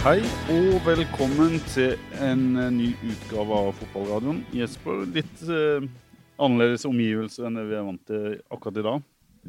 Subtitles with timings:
[0.00, 1.90] Hei og velkommen til
[2.24, 4.38] en eh, ny utgave av Fotballradioen.
[4.56, 5.84] Jesper, litt eh,
[6.40, 9.04] annerledes omgivelser enn det vi er vant til akkurat i dag.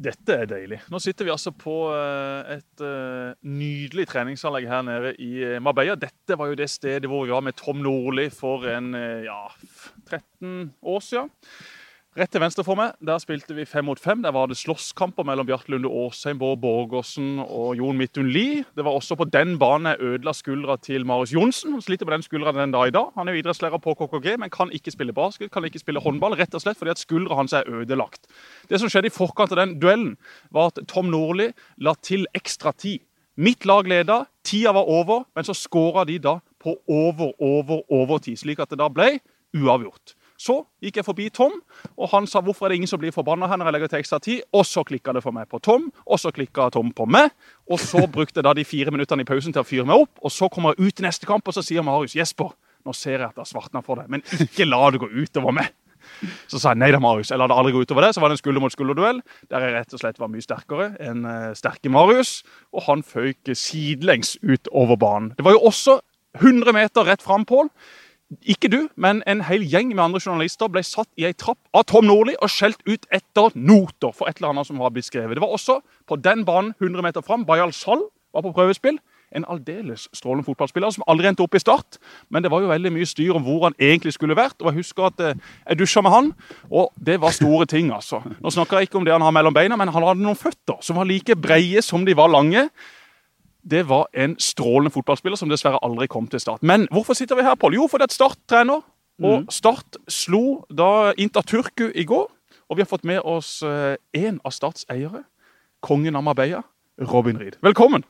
[0.09, 0.81] Dette er deilig.
[0.91, 5.95] Nå sitter vi altså på eh, et eh, nydelig treningsanlegg her nede i eh, Marbella.
[5.95, 9.45] Dette var jo det stedet hvor vi var med Tom Nordli for en eh, ja,
[10.11, 11.31] 13 år siden.
[12.11, 14.19] Rett til venstre for meg, der spilte vi fem mot fem.
[14.19, 18.65] Der var det slåsskamper mellom Bjarte Lunde Aasheim, Bård Borgersen og Jon Midtun Lie.
[18.75, 21.71] Det var også på den banen jeg ødela skuldra til Marius Johnsen.
[21.71, 23.15] Han sliter på den skuldra den dag i dag.
[23.15, 26.35] Han er jo idrettslærer på KKG, men kan ikke spille basket, kan ikke spille håndball,
[26.35, 28.27] rett og slett fordi at skuldra hans er ødelagt.
[28.67, 30.17] Det som skjedde i forkant av den duellen,
[30.51, 33.05] var at Tom Nordli la til ekstra tid.
[33.39, 38.35] Mitt lag leda, tida var over, men så skåra de da på over, over, overtid.
[38.43, 39.13] Slik at det da ble
[39.55, 40.19] uavgjort.
[40.41, 41.59] Så gikk jeg forbi Tom,
[41.93, 44.01] og han sa hvorfor er det ingen som blir forbanna her når jeg legger til
[44.01, 44.41] ekstra tid.
[44.57, 47.29] Og så klikka det for meg på Tom, og så klikka Tom på meg.
[47.69, 50.15] Og så brukte jeg da de fire minuttene i pausen til å fyre meg opp.
[50.25, 53.19] Og så kommer jeg ut til neste kamp, og så sier Marius Jesper, nå ser
[53.19, 55.69] jeg at det har svartna for deg, men ikke la det gå utover meg.
[56.49, 57.29] Så sa jeg nei da, Marius.
[57.29, 58.15] Jeg la det aldri gå utover det.
[58.15, 59.21] Så var det en skulder mot skulder-duell
[59.51, 62.39] der jeg rett og slett var mye sterkere enn eh, sterke Marius.
[62.73, 65.35] Og han føyk sidelengs utover banen.
[65.37, 65.99] Det var jo også
[66.41, 67.69] 100 meter rett fram, Pål.
[68.47, 71.83] Ikke du, men en hel gjeng med andre journalister ble satt i ei trapp av
[71.91, 75.35] Tom Nordli og skjelt ut etter noter for et eller annet som var blitt skrevet.
[75.35, 77.43] Det var også på den banen 100 meter fram.
[77.45, 79.01] Bayal Sal var på prøvespill.
[79.35, 81.99] En aldeles strålende fotballspiller som aldri endte opp i start.
[82.31, 84.57] Men det var jo veldig mye styr om hvor han egentlig skulle vært.
[84.61, 86.31] Og Jeg husker at eh, jeg dusja med han,
[86.69, 87.91] og det var store ting.
[87.91, 88.19] altså.
[88.39, 90.79] Nå snakker jeg ikke om det han har mellom beina, men han hadde noen føtter
[90.83, 92.69] som var like breie som de var lange.
[93.63, 96.63] Det var en strålende fotballspiller som dessverre aldri kom til Start.
[96.63, 97.75] Men hvorfor sitter vi her, Pål?
[97.77, 98.81] Jo, fordi at Start trener.
[99.21, 102.25] Og Start slo da Inter Turku i går.
[102.69, 105.25] Og vi har fått med oss én av Starts eiere.
[105.81, 106.61] Kongen av Marbella,
[107.11, 107.57] Robin Reed.
[107.61, 108.03] Velkommen!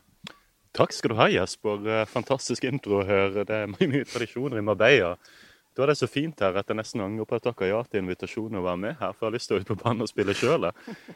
[0.75, 1.81] Takk skal du ha, Jesper.
[1.83, 3.43] Eh, Fantastisk intro å høre.
[3.47, 5.17] Det er mange tradisjoner i Marbella.
[5.77, 8.01] Da er det så fint her at jeg nesten angrer på at dere ja til
[8.01, 9.13] invitasjonen å være med her.
[9.15, 10.67] For jeg har lyst til å ut på banen og spille sjøl.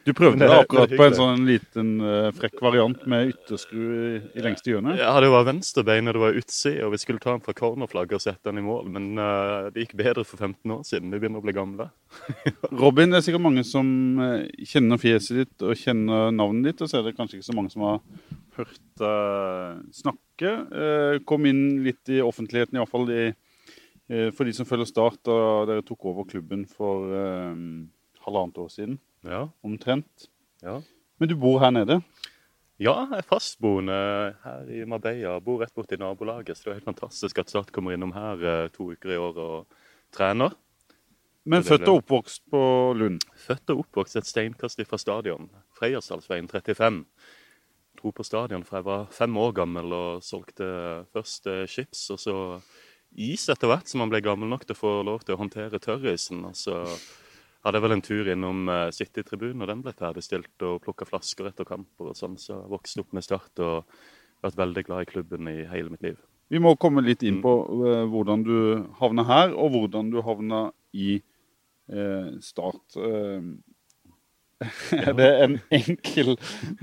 [0.07, 4.45] Du prøvde Det akkurat på en sånn liten uh, frekk variant med ytterskru i, i
[4.45, 4.95] lengste hjørne.
[4.99, 8.19] Ja, det var venstrebein og det var utside, og vi skulle ta den fra cornerflagget
[8.19, 8.87] og sette den i mål.
[8.95, 11.11] Men uh, det gikk bedre for 15 år siden.
[11.11, 11.89] Vi begynner å bli gamle.
[12.81, 13.87] Robin, det er sikkert mange som
[14.23, 16.83] eh, kjenner fjeset ditt og kjenner navnet ditt.
[16.85, 17.99] Og så er det kanskje ikke så mange som har
[18.55, 20.53] hørt deg snakke.
[20.71, 23.41] Eh, Kom inn litt i offentligheten, iallfall i, eh,
[24.07, 25.35] for de som følger Start, da
[25.69, 27.87] dere tok over klubben for um,
[28.25, 30.27] halvannet år siden, Ja, omtrent.
[30.61, 30.81] ja.
[31.17, 32.01] Men du bor her nede?
[32.77, 33.95] Ja, jeg er fastboende
[34.43, 35.37] her i Marbella.
[35.39, 36.57] Bor rett borti nabolaget.
[36.57, 39.39] Så det er helt fantastisk at Start kommer innom her eh, to uker i året
[39.39, 39.77] og
[40.11, 40.51] trener.
[41.45, 42.59] Men født og oppvokst på
[42.97, 43.21] Lund.
[43.37, 45.47] Født og oppvokst et steinkast fra stadion.
[45.79, 47.05] Freiersalsveien 35.
[48.01, 50.67] Dro på stadion fra jeg var fem år gammel og solgte
[51.15, 52.35] først eh, chips og så
[53.15, 55.81] is etter hvert som han ble gammel nok til å få lov til å håndtere
[55.83, 56.43] tørrisen.
[56.49, 56.81] Og så
[57.65, 61.49] hadde jeg vel en tur innom uh, City-tribunen, og den ble ferdigstilt, og plukka flasker
[61.49, 62.37] etter kamper og sånn.
[62.41, 63.89] Så jeg vokste opp med Start og
[64.45, 66.19] vært veldig glad i klubben i hele mitt liv.
[66.53, 67.53] Vi må komme litt inn på
[67.89, 68.57] eh, hvordan du
[68.99, 72.99] havna her, og hvordan du havna i eh, Start.
[72.99, 73.47] Eh,
[74.95, 76.35] er det en enkel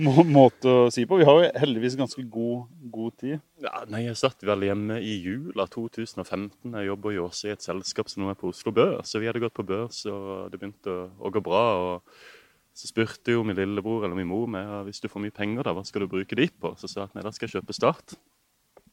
[0.02, 1.16] må måte å si på?
[1.20, 3.38] Vi har jo heldigvis ganske god, god tid.
[3.64, 6.68] Ja, nei, Jeg satt vel hjemme i jula 2015.
[6.68, 9.14] Jeg jobber jo også i et selskap som nå er på Oslo Børs.
[9.14, 11.64] Så vi hadde gått på børs, og det begynte å, å gå bra.
[11.80, 15.64] og Så spurte jo min lillebror eller min mor meg hvis du får mye penger,
[15.64, 16.74] da, hva skal du bruke de på?
[16.76, 18.18] Så sa jeg at nei, da skal jeg kjøpe Start.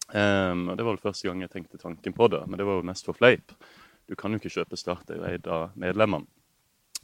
[0.09, 2.79] Um, og Det var vel første gang jeg tenkte tanken på det, men det var
[2.79, 3.53] jo mest for fleip.
[4.09, 6.25] Du kan jo ikke kjøpe Start, det er jo eid av medlemmene.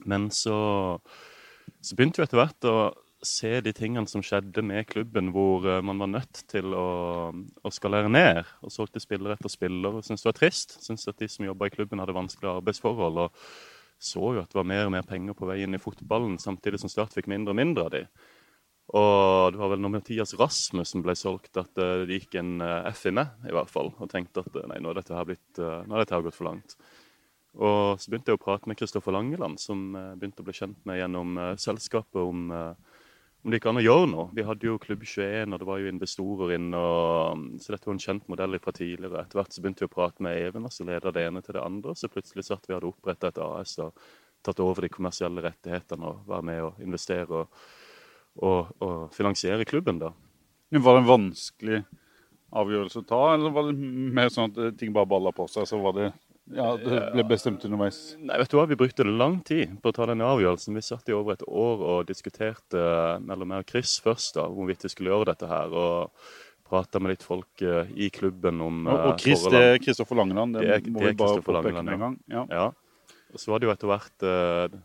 [0.09, 0.55] Men så,
[1.85, 2.77] så begynte vi etter hvert å
[3.25, 6.87] se de tingene som skjedde med klubben, hvor eh, man var nødt til å,
[7.33, 8.43] å skalere ned.
[8.65, 9.99] Og solgte spiller etter spiller.
[10.05, 10.77] Syntes det var trist.
[10.83, 13.21] Syntes at de som jobba i klubben, hadde vanskelige arbeidsforhold.
[13.25, 16.37] Og så jo at det var mer og mer penger på vei inn i fotballen,
[16.41, 18.03] samtidig som Start fikk mindre og mindre av de.
[18.95, 22.91] Og det var vel når Mathias Rasmussen ble solgt at eh, det gikk en eh,
[22.91, 23.93] F i meg, i hvert fall.
[23.97, 26.51] Og tenkte at nei, nå har dette her, blitt, nå har dette her gått for
[26.51, 26.77] langt.
[27.55, 30.81] Og så begynte jeg å prate med Kristoffer Langeland, som eh, begynte å bli kjent
[30.87, 32.99] med gjennom eh, selskapet, om, eh,
[33.45, 34.25] om det gikk an å gjøre noe.
[34.35, 37.87] Vi hadde jo Klubb 21, og det var jo investorer inne, og, mm, så dette
[37.87, 39.23] var en kjent modell fra tidligere.
[39.23, 41.55] Etter hvert så begynte vi å prate med Even, og så leda det ene til
[41.55, 41.95] det andre.
[41.95, 44.05] Så plutselig satt vi hadde oppretta et AS og
[44.45, 47.63] tatt over de kommersielle rettighetene og være med og investere og,
[48.43, 50.11] og, og finansiere klubben, da.
[50.75, 51.79] Var det en vanskelig
[52.55, 55.79] avgjørelse å ta, eller var det mer sånn at ting bare balla på seg, så
[55.81, 56.11] var det
[56.53, 57.99] ja, det ble bestemt underveis?
[58.21, 60.77] Nei, vet du hva, Vi brukte lang tid på å ta den avgjørelsen.
[60.77, 62.81] Vi satt i over et år og diskuterte
[63.25, 65.73] mellom meg og Chris først da, hvorvidt vi skulle gjøre dette her.
[65.73, 66.11] og
[66.65, 70.17] prata med litt folk eh, i klubben om Og, og eh, Chris, det er Kristoffer
[70.17, 70.57] Langeland.
[70.57, 72.15] Det, Det må det vi bare påpeke med en gang.
[72.31, 72.45] Ja.
[72.49, 72.65] Ja.
[73.33, 74.79] Og så var det jo etter hvert eh,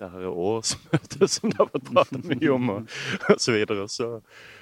[0.00, 2.98] det her årsmøtet som det har vært prata mye om, og,
[3.30, 3.86] og så videre.
[3.90, 4.10] Så,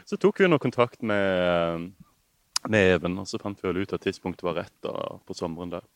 [0.09, 3.97] så tok vi nå kontakt med, eh, med Even, og så fant vi vel ut
[3.97, 4.95] at tidspunktet var rett da,
[5.25, 5.87] på sommeren der.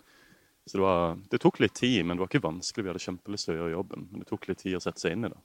[0.65, 2.87] Så det, var, det tok litt tid, men det var ikke vanskelig.
[2.87, 5.17] Vi hadde kjempelyst til å gjøre jobben, men det tok litt tid å sette seg
[5.17, 5.41] inn i det.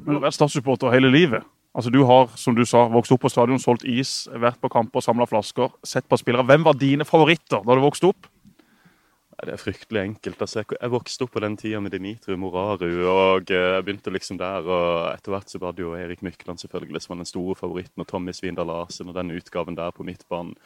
[0.00, 1.44] Men du har vært Start-supporter hele livet.
[1.76, 5.04] Altså Du har som du sa, vokst opp på stadion, solgt is, vært på kamper,
[5.04, 6.46] samla flasker, sett på spillere.
[6.48, 8.30] Hvem var dine favoritter da du vokste opp?
[9.38, 10.40] Det er fryktelig enkelt.
[10.42, 14.40] Altså, jeg, vokste opp på den tida med Dimitri Moraru, og eh, jeg begynte liksom
[14.40, 14.66] der.
[14.66, 18.02] og Etter hvert så var det jo Erik Mykland selvfølgelig som var den store favoritten,
[18.02, 20.56] og Tommy Svindal Larsen og den utgaven der på midtbanen.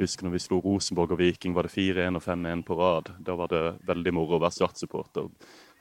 [0.00, 3.14] Husker når vi slo Rosenborg og Viking, var det 4-1 og 5-1 på rad.
[3.24, 5.30] Da var det veldig moro å være Start-supporter.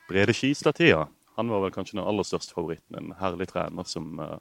[0.07, 2.95] Brede Skistad-tida, han var vel kanskje den aller største favoritten.
[2.99, 4.37] En herlig trener som uh,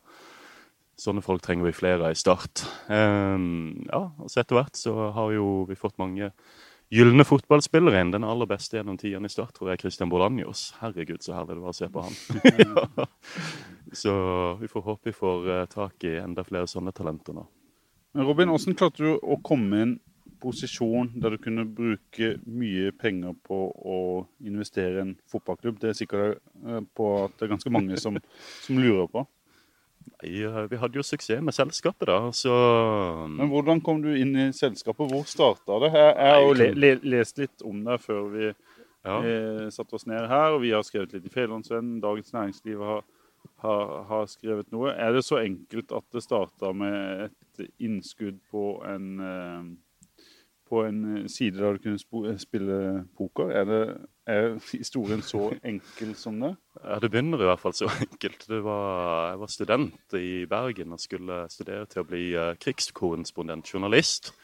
[0.94, 2.62] Sånne folk trenger vi flere av i Start.
[2.86, 6.28] Um, ja, og så Etter hvert så har jo vi fått mange
[6.94, 8.12] gylne fotballspillere inn.
[8.14, 10.68] Den aller beste gjennom tidene i Start tror jeg er Christian Bolanjos.
[10.78, 12.20] Herregud, så herlig det var å se på han.
[12.62, 13.08] ja.
[13.94, 14.14] Så
[14.60, 17.44] vi får håpe vi får eh, tak i enda flere sånne talenter nå.
[18.14, 19.94] Men Robin, hvordan klarte du å komme i en
[20.44, 24.00] posisjon der du kunne bruke mye penger på å
[24.44, 25.80] investere i en fotballklubb?
[25.82, 28.20] Det er sikkert eh, på at det er ganske mange som,
[28.66, 29.24] som lurer på.
[30.04, 32.20] Nei, eh, Vi hadde jo suksess med selskapet, da.
[32.36, 32.54] Så
[33.32, 35.10] Men hvordan kom du inn i selskapet?
[35.10, 35.92] Hvor starta det?
[35.96, 39.18] Jeg, jeg har jo le, le, lest litt om det før vi ja.
[39.18, 42.00] eh, satte oss ned her, og vi har skrevet litt i Fedrelandsvennen.
[42.04, 43.04] Dagens Næringsliv har,
[43.64, 44.92] har, har skrevet noe.
[44.92, 50.26] Er det så enkelt at det starta med et innskudd på en, eh,
[50.68, 52.78] på en side der du kunne spille
[53.16, 53.52] poker?
[53.52, 53.82] Er, det,
[54.26, 56.54] er historien så enkel som det?
[56.82, 58.48] Ja, Det begynner i hvert fall så enkelt.
[58.48, 64.34] Var, jeg var student i Bergen og skulle studere til å bli eh, krigskorrespondent, journalist.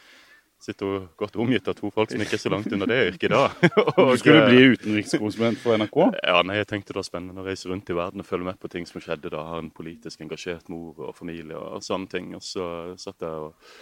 [0.61, 3.33] Sitter hun godt omgitt av to folk som ikke er så langt unna det yrket
[3.33, 3.47] da.
[3.97, 5.97] Du skulle bli utenrikskorrespondent for NRK?
[6.21, 8.61] Ja, nei, jeg tenkte det var spennende å reise rundt i verden og følge med
[8.61, 9.41] på ting som skjedde da.
[9.49, 12.35] Ha en politisk engasjert mor og familie og sånne ting.
[12.37, 12.67] Og så
[13.01, 13.73] satt jeg og,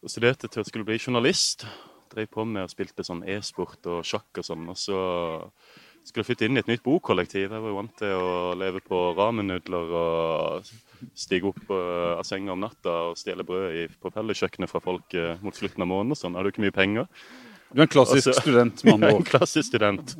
[0.00, 1.66] og studerte til å skulle bli journalist.
[2.12, 4.64] Drev på med og spilte sånn e-sport og sjakk og sånn.
[4.72, 5.02] Og så
[6.08, 7.46] skulle flytte inn i et nytt bokollektiv.
[7.46, 10.72] Jeg var jo vant til å leve på ramenudler og
[11.18, 15.16] stige opp uh, av senga om natta og stjele brød i, på felleskjøkkenet fra folk
[15.18, 16.38] uh, mot slutten av måneden og sånn.
[16.38, 17.08] Hadde jo ikke mye penger.
[17.72, 20.16] Du er en klassisk Også, student, med andre En klassisk student.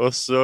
[0.00, 0.42] Og så,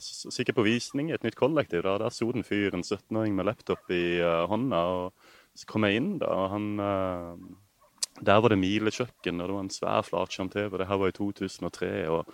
[0.00, 1.82] så gikk jeg på visning i et nytt kollektiv.
[1.84, 4.82] Da Der sto den fyren, fyr, en 17-åring med laptop i uh, hånda.
[5.02, 6.70] og Så kom jeg inn, da, og han
[8.22, 10.78] Der var det milekjøkken, og det var en svær flatskjerm-TV.
[10.78, 11.94] Det her var i 2003.
[12.14, 12.30] og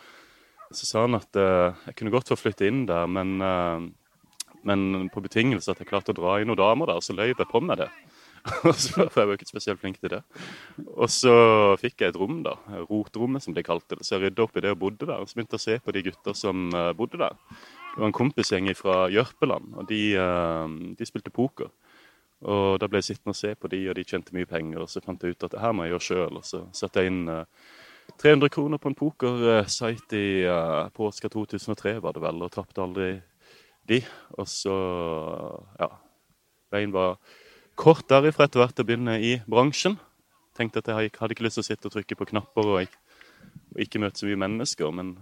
[0.71, 5.11] Så sa han at eh, jeg kunne godt få flytte inn der, men, eh, men
[5.11, 7.63] på betingelse at jeg klarte å dra inn noen damer der, så løy jeg på
[7.65, 7.91] meg det.
[8.65, 10.21] For jeg var jo ikke spesielt flink til det.
[10.95, 11.35] Og så
[11.83, 12.55] fikk jeg et rom, da.
[12.89, 14.07] Rotrommet, som de kalte det.
[14.07, 15.19] Så jeg rydda opp i det og bodde der.
[15.21, 17.37] Og så begynte jeg å se på de gutta som eh, bodde der.
[17.91, 20.03] Det var en kompisgjeng fra Jørpeland, og de,
[20.95, 21.73] de spilte poker.
[22.41, 24.81] Og da ble jeg sittende og se på de, og de tjente mye penger.
[24.85, 26.39] Og så fant jeg ut at det her må jeg gjøre sjøl.
[26.41, 27.67] Og så satte jeg inn eh,
[28.21, 33.15] 300 kroner på en pokersite i uh, påska 2003, var det vel, og tapte aldri
[33.89, 34.03] de.
[34.37, 34.77] Og så,
[35.81, 35.89] ja
[36.71, 37.17] Veien var
[37.81, 39.97] kort derifra etter hvert å begynne i bransjen.
[40.55, 43.01] Tenkte at jeg hadde ikke lyst til å sitte og trykke på knapper og ikke,
[43.73, 44.93] og ikke møte så mye mennesker.
[44.95, 45.17] Men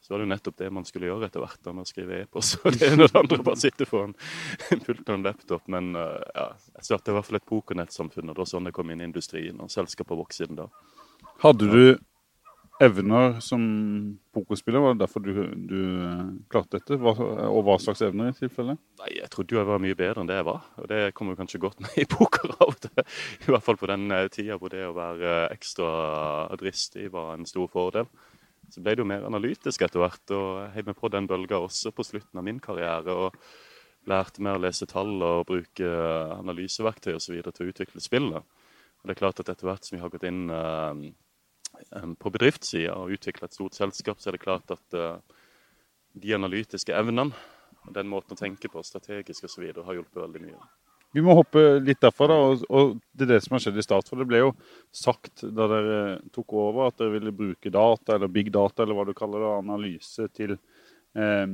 [0.00, 2.22] så var det jo nettopp det man skulle gjøre etter hvert, da, med å skrive
[2.22, 2.56] e-post.
[2.62, 4.16] Og det ene og det andre bare sitte foran
[4.70, 5.68] en pult og en laptop.
[5.74, 8.78] Men uh, ja, jeg starta i hvert fall et pokernettsamfunn, og det var sånn jeg
[8.78, 9.60] kom inn i industrien.
[9.60, 10.70] Og selskapet vokste siden da.
[11.44, 11.84] Hadde du
[12.82, 13.62] evner som
[14.34, 14.82] pokerspiller?
[14.82, 16.98] Var det derfor du, du eh, klarte dette?
[17.00, 17.14] Hva,
[17.46, 18.76] og hva slags evner i tilfelle?
[19.00, 21.38] Nei, Jeg trodde jo jeg var mye bedre enn det jeg var, og det kommer
[21.38, 22.88] kanskje godt med i poker av og.
[23.46, 25.90] I hvert fall på den eh, tida hvor det å være eh, ekstra
[26.60, 28.10] dristig var en stor fordel.
[28.72, 31.60] Så ble det jo mer analytisk etter hvert, og jeg heiv meg på den bølga
[31.62, 33.14] også på slutten av min karriere.
[33.14, 33.36] og
[34.08, 35.90] Lærte meg å lese tall og bruke
[36.34, 37.38] analyseverktøy osv.
[37.44, 38.44] til å utvikle spillet.
[39.00, 40.48] Og det er klart at etter hvert som vi har gått inn
[42.20, 45.18] på bedriftssida og utvikle et stort selskap, så er det klart at eh,
[46.24, 47.32] de analytiske evnene
[47.84, 50.62] og den måten å tenke på, strategisk osv., har hjulpet veldig mye.
[51.14, 53.84] Vi må hoppe litt derfra, da, og, og det er det som har skjedd i
[53.86, 54.08] start.
[54.10, 54.54] For det ble jo
[54.94, 55.98] sagt da dere
[56.34, 59.52] tok over at dere ville bruke data, eller big data, eller hva du kaller det,
[59.60, 61.44] analyse til eh,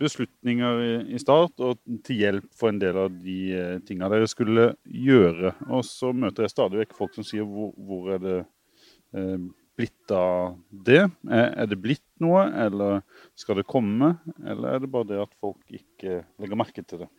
[0.00, 4.30] beslutninger i, i start, og til hjelp for en del av de eh, tinga dere
[4.30, 5.54] skulle gjøre.
[5.70, 8.50] Og så møter jeg stadig vekk folk som sier hvor, hvor er det eh,
[9.12, 11.02] blitt av det?
[11.28, 13.02] Er, er det blitt noe, eller
[13.38, 14.14] skal det komme?
[14.44, 17.10] Eller er det bare det at folk ikke legger merke til det?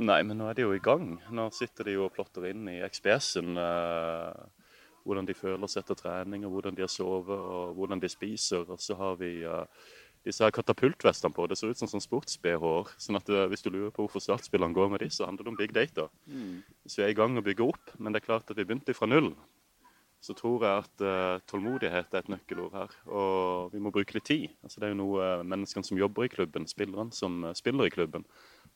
[0.00, 1.18] Nei, men nå er de jo i gang.
[1.36, 4.68] Nå sitter de jo og plotter inn i XPS-en eh,
[5.04, 8.64] hvordan de føler seg etter trening, og hvordan de har sovet og hvordan de spiser.
[8.72, 9.84] Og så har vi eh,
[10.24, 11.44] disse her katapultvestene på.
[11.50, 12.94] Det ser ut som sånn sports-BH-er.
[13.04, 15.52] Sånn at eh, hvis du lurer på hvorfor startspillerne går med de, så handler det
[15.52, 16.08] om big data.
[16.86, 18.96] Så vi er i gang å bygge opp, men det er klart at vi begynte
[18.96, 19.34] fra null.
[20.22, 24.28] Så tror jeg at uh, tålmodighet er et nøkkelord her, og vi må bruke litt
[24.28, 24.52] tid.
[24.62, 27.88] Altså, det er jo noe eh, menneskene som jobber i klubben, spillerne som eh, spiller
[27.88, 28.22] i klubben,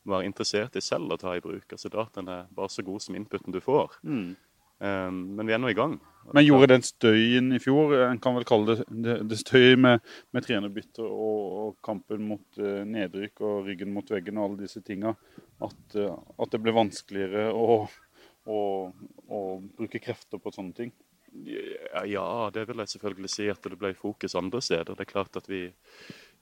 [0.03, 1.63] må være interessert i selv å ta i bruk.
[1.71, 3.95] Altså Dataen er bare så god som inputen du får.
[4.77, 5.95] Um, men vi er nå i gang.
[6.35, 10.03] Men gjorde den støyen i fjor, en kan vel kalle det, det, det støy med,
[10.35, 14.83] med trenerbytte og, og kampen mot uh, nedrykk og ryggen mot veggen og alle disse
[14.85, 15.15] tinga,
[15.63, 17.79] at, uh, at det ble vanskeligere å,
[18.45, 18.59] å,
[18.91, 19.41] å
[19.79, 20.93] bruke krefter på sånne ting?
[21.45, 24.95] Ja, det vil jeg selvfølgelig si at det ble fokus andre steder.
[24.95, 25.67] Det er klart at vi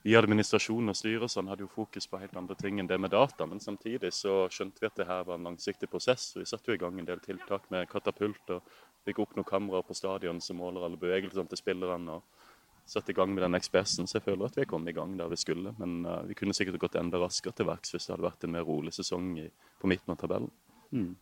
[0.06, 3.10] i administrasjon og styre sånn hadde jo fokus på helt andre ting enn det med
[3.10, 3.46] data.
[3.46, 6.28] Men samtidig så skjønte vi at det her var en langsiktig prosess.
[6.36, 8.76] og Vi satte jo i gang en del tiltak med katapult og
[9.06, 12.20] fikk opp noen kameraer på stadion som måler alle bevegelsene til spillerne.
[12.20, 12.22] og
[12.86, 15.26] satte i gang med den ekspressen, så jeg føler at vi kommet i gang der
[15.26, 15.74] vi skulle.
[15.78, 18.54] Men uh, vi kunne sikkert gått enda raskere til verks hvis det hadde vært en
[18.54, 19.48] mer rolig sesong i,
[19.80, 20.52] på midten av tabellen.
[20.94, 21.16] Mm.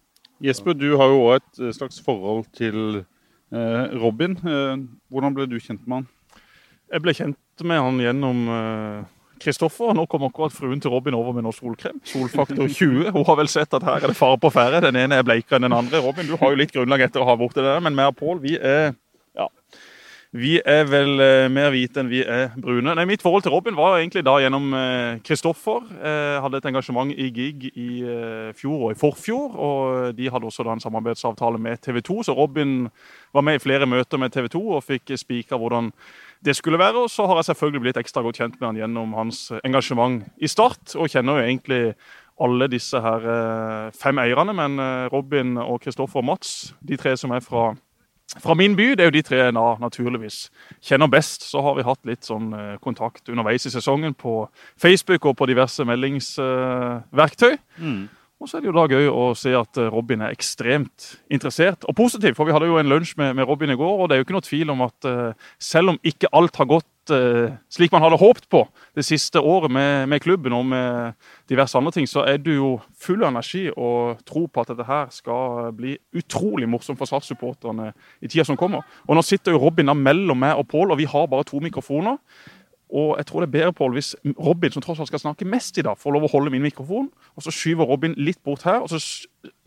[0.45, 3.07] Jesper, du har jo òg et slags forhold til eh,
[3.53, 4.39] Robin.
[4.41, 4.79] Eh,
[5.13, 6.07] hvordan ble du kjent med han?
[6.93, 8.41] Jeg ble kjent med han gjennom
[9.43, 9.93] Kristoffer.
[9.93, 12.01] Uh, nå kom akkurat fruen til Robin over med noe solkrem.
[12.07, 13.11] Solfaktor 20.
[13.17, 14.83] Hun har vel sett at her er det fare på ferde.
[14.87, 16.03] Den ene er bleikere enn den andre.
[16.05, 18.19] Robin, du har jo litt grunnlag etter å ha borti det, der, men vi og
[18.19, 18.95] Pål, vi er
[20.35, 22.95] vi er vel uh, mer hvite enn vi er brune.
[22.99, 24.75] Nei, Mitt forhold til Robin var egentlig da gjennom
[25.27, 25.87] Kristoffer.
[25.93, 27.89] Uh, uh, hadde et engasjement i GIG i
[28.59, 29.55] fjor og i forfjor.
[29.55, 32.89] og De hadde også da en samarbeidsavtale med TV 2, så Robin
[33.35, 35.93] var med i flere møter med TV 2 og fikk spika hvordan
[36.45, 37.07] det skulle være.
[37.07, 40.51] Og så har jeg selvfølgelig blitt ekstra godt kjent med han gjennom hans engasjement i
[40.51, 40.97] Start.
[40.99, 41.83] Og kjenner jo egentlig
[42.43, 47.15] alle disse her eh, fem eierne, men eh, Robin og Kristoffer og Mats, de tre
[47.21, 47.73] som er fra,
[48.43, 50.39] fra min by, det er jo de tre jeg naturligvis
[50.83, 51.47] kjenner best.
[51.51, 54.49] Så har vi hatt litt sånn eh, kontakt underveis i sesongen på
[54.81, 57.57] Facebook og på diverse meldingsverktøy.
[57.79, 58.05] Mm.
[58.45, 61.97] Og så er det jo da gøy å se at Robin er ekstremt interessert og
[61.97, 62.35] positiv.
[62.37, 64.27] For vi hadde jo en lunsj med, med Robin i går, og det er jo
[64.27, 68.05] ikke noe tvil om at uh, selv om ikke alt har gått uh, slik man
[68.05, 68.61] hadde håpet på
[68.99, 71.17] det siste året med, med, klubben og med
[71.49, 74.89] diverse andre ting, så er du jo full av energi og tro på at dette
[74.91, 78.85] her skal bli utrolig morsomt for SAS-supporterne i tida som kommer.
[79.09, 81.65] Og nå sitter jo Robin da mellom meg og Pål, og vi har bare to
[81.65, 82.21] mikrofoner.
[82.95, 85.79] Og jeg tror det er bedre, Paul, hvis Robin, som tross alt skal snakke mest
[85.79, 87.09] i dag, får lov å holde min mikrofon.
[87.35, 89.01] Og så skyver Robin litt bort her, og så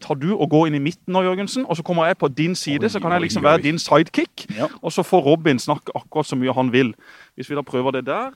[0.01, 1.65] tar du og går inn i midten nå, Jørgensen.
[1.67, 4.47] Og så kommer jeg på din side, så kan jeg liksom være din sidekick.
[4.55, 4.71] Ja.
[4.81, 6.93] Og så får Robin snakke akkurat så mye han vil.
[7.35, 8.31] Hvis vi da prøver det der.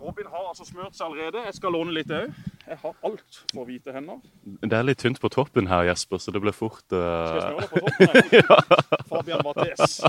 [0.00, 1.44] Robin har altså smurt seg allerede.
[1.44, 2.32] Jeg skal låne litt òg.
[2.66, 4.22] Jeg har altfor hvite hender.
[4.64, 7.04] Det er litt tynt på toppen her, Jesper, så det blir fort uh...
[7.28, 8.32] Skal jeg smøre det på toppen?
[8.40, 9.02] ja.
[9.12, 10.00] Fabian Mattes.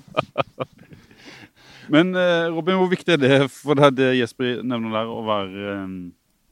[1.93, 5.75] Men eh, Robin, hvor viktig er det for deg, det Jesper nevner der, å være
[5.83, 5.95] um,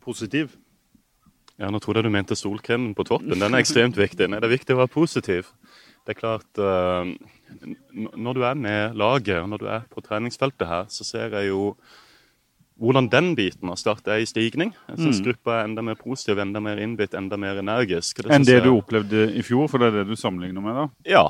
[0.06, 0.56] positiv?
[1.60, 3.36] Ja, Nå trodde jeg du mente solkremen på toppen.
[3.36, 4.28] Den er ekstremt viktig.
[4.32, 5.52] Nei, det er viktig å være positiv.
[6.06, 7.08] Det er klart uh,
[7.96, 11.54] Når du er med laget, og når du er på treningsfeltet her, så ser jeg
[11.54, 11.72] jo
[12.76, 14.74] hvordan den biten av Start er i stigning.
[14.90, 15.26] Jeg syns mm.
[15.30, 18.20] gruppa er enda mer positiv, enda mer innbitt, enda mer energisk.
[18.20, 20.82] Det Enn det du opplevde i fjor, for det er det du sammenligner med?
[20.82, 20.88] da?
[21.08, 21.26] Ja.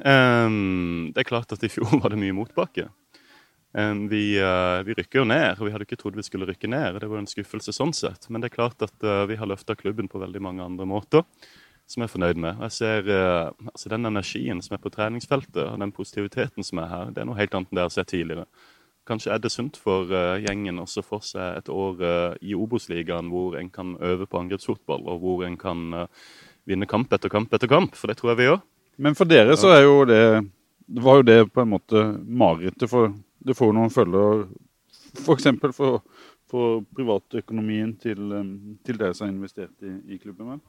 [0.00, 2.90] Um, det er klart at i fjor var det mye motbakke.
[3.72, 6.98] Vi, uh, vi, rykker jo ned, og vi hadde ikke trodd vi skulle rykke ned.
[6.98, 8.26] Det var en skuffelse sånn sett.
[8.28, 11.22] Men det er klart at uh, vi har løfta klubben på veldig mange andre måter
[11.90, 12.58] som jeg er fornøyd med.
[12.68, 17.08] Jeg ser altså Den energien som er på treningsfeltet, og den positiviteten som er her,
[17.10, 18.44] det er noe helt annet enn det jeg har sett tidligere.
[19.10, 22.04] Kanskje er det sunt for gjengen også få seg et år
[22.46, 26.06] i Obos-ligaen hvor en kan øve på angrepsfotball, og hvor en kan
[26.70, 28.62] vinne kamp etter kamp etter kamp, for det tror jeg vi gjør.
[29.02, 30.22] Men for dere så er jo det
[30.90, 33.10] Det var jo det på en måte marerittet for
[33.46, 34.44] det får noen følger
[35.20, 35.48] f.eks.
[35.60, 38.34] For, for, for privatøkonomien til,
[38.86, 40.54] til dere som har investert i, i klubben?
[40.54, 40.62] vel?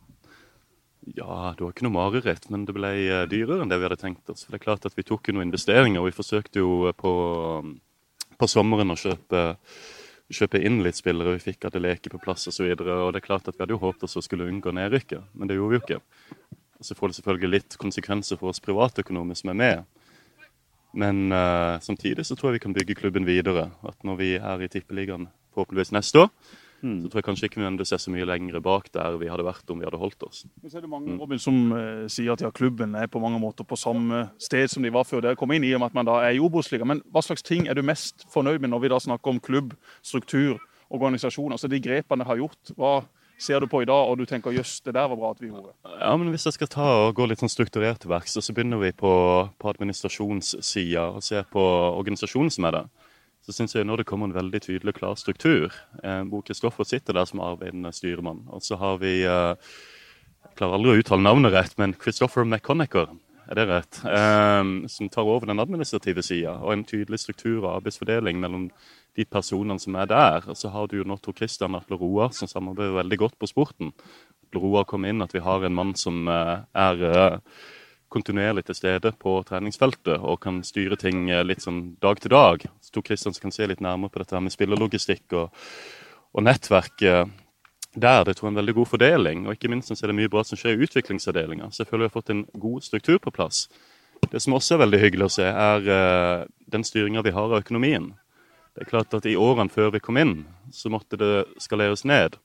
[1.02, 3.98] Ja, det var ikke noe mareritt, men det ble eh, dyrere enn det vi hadde
[4.04, 4.46] tenkt oss.
[4.46, 6.94] For det er klart at Vi tok jo noen investeringer, og vi forsøkte jo eh,
[6.98, 7.14] på,
[8.38, 9.42] på sommeren å kjøpe,
[10.30, 11.34] kjøpe, inn litt spillere.
[11.40, 12.70] Vi fikk Adeleke på plass osv.
[12.70, 15.80] Det at vi hadde jo håpet oss å skulle unngå nedrykket, men det gjorde vi
[15.80, 16.02] jo ikke.
[16.82, 20.01] Og Så får det selvfølgelig litt konsekvenser for oss privatøkonomer som er med.
[20.94, 23.70] Men uh, samtidig så tror jeg vi kan bygge klubben videre.
[23.88, 26.32] At når vi er i Tippeligaen forhåpentligvis neste år,
[26.82, 26.98] mm.
[27.02, 29.72] så tror jeg kanskje ikke vi nødvendigvis så mye lenger bak der vi hadde vært
[29.72, 30.44] om vi hadde holdt oss.
[30.62, 31.22] Men så er det mange mm.
[31.22, 34.84] Robin, som uh, sier at ja, klubben er på mange måter på samme sted som
[34.84, 36.92] de var før dere kom inn, i og med at man da er i Obos-ligaen.
[36.96, 39.74] Men hva slags ting er du mest fornøyd med når vi da snakker om klubb,
[40.04, 40.60] struktur,
[40.92, 41.56] organisasjon?
[41.56, 42.76] Altså de grepene dere har gjort.
[42.76, 42.96] hva
[43.42, 45.50] ser du på i dag og du tenker jøss, det der var bra at vi
[45.50, 45.74] gjorde?
[45.90, 48.82] Ja, men Hvis jeg skal ta og gå litt sånn strukturert til verks, så begynner
[48.84, 49.14] vi på,
[49.58, 51.64] på administrasjonssida og ser på
[51.98, 52.92] organisasjonen som er der.
[53.42, 55.74] Så syns jeg nå det kommer en veldig tydelig klar struktur.
[56.04, 58.44] Eh, Bo Kristoffer sitter der som arbeidende styremann.
[58.54, 59.74] Og så har vi eh,
[60.46, 63.10] Jeg klarer aldri å uttale navnet rett, men Christopher McConnicker
[63.52, 64.00] er det rett?
[64.06, 68.70] Um, som tar over den administrative sida, og en tydelig struktur og arbeidsfordeling mellom
[69.18, 70.48] de personene som er der.
[70.50, 73.50] Og så har du jo nå Tor Christian Atle Roar, som samarbeider veldig godt på
[73.50, 73.92] sporten.
[74.48, 77.60] Atle Roar kom inn, at vi har en mann som uh, er uh,
[78.12, 82.66] kontinuerlig til stede på treningsfeltet og kan styre ting uh, litt sånn dag til dag.
[82.84, 85.62] Så Tor Christian kan se litt nærmere på dette her med spillerlogistikk og,
[86.32, 87.08] og nettverk
[87.92, 89.40] der det tror jeg er en veldig god fordeling.
[89.44, 91.68] Og ikke minst så er det mye bra som skjer i utviklingsavdelinga.
[91.76, 93.66] Så jeg føler vi har fått en god struktur på plass.
[94.32, 98.14] Det som også er veldig hyggelig å se, er den styringa vi har av økonomien.
[98.72, 102.38] Det er klart at I årene før vi kom inn, så måtte det skaleres ned.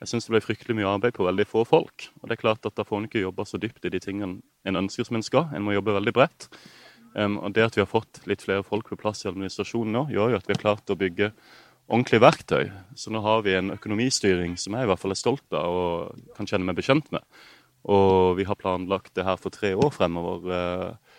[0.00, 2.08] Jeg syns det ble fryktelig mye arbeid på veldig få folk.
[2.20, 4.40] Og det er klart at Da får en ikke jobba så dypt i de tingene
[4.66, 5.50] en ønsker som en skal.
[5.54, 6.48] En må jobbe veldig bredt.
[7.14, 10.06] Um, og Det at vi har fått litt flere folk på plass i administrasjonen nå,
[10.14, 11.32] gjør jo at vi har klart å bygge
[11.90, 12.70] ordentlig verktøy.
[12.96, 16.34] Så nå har vi en økonomistyring som jeg i hvert fall er stolt av og
[16.36, 17.22] kan kjenne meg bekjent med.
[17.90, 20.50] Og vi har planlagt det her for tre år fremover.
[20.54, 21.09] Eh,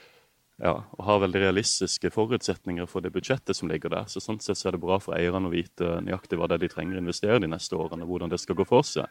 [0.62, 4.10] ja, og har veldig realistiske forutsetninger for det budsjettet som ligger der.
[4.12, 6.66] Så Sånn sett så er det bra for eierne å vite nøyaktig hva det er
[6.66, 8.06] de trenger å investere de neste årene.
[8.06, 9.10] og hvordan det skal gå for seg.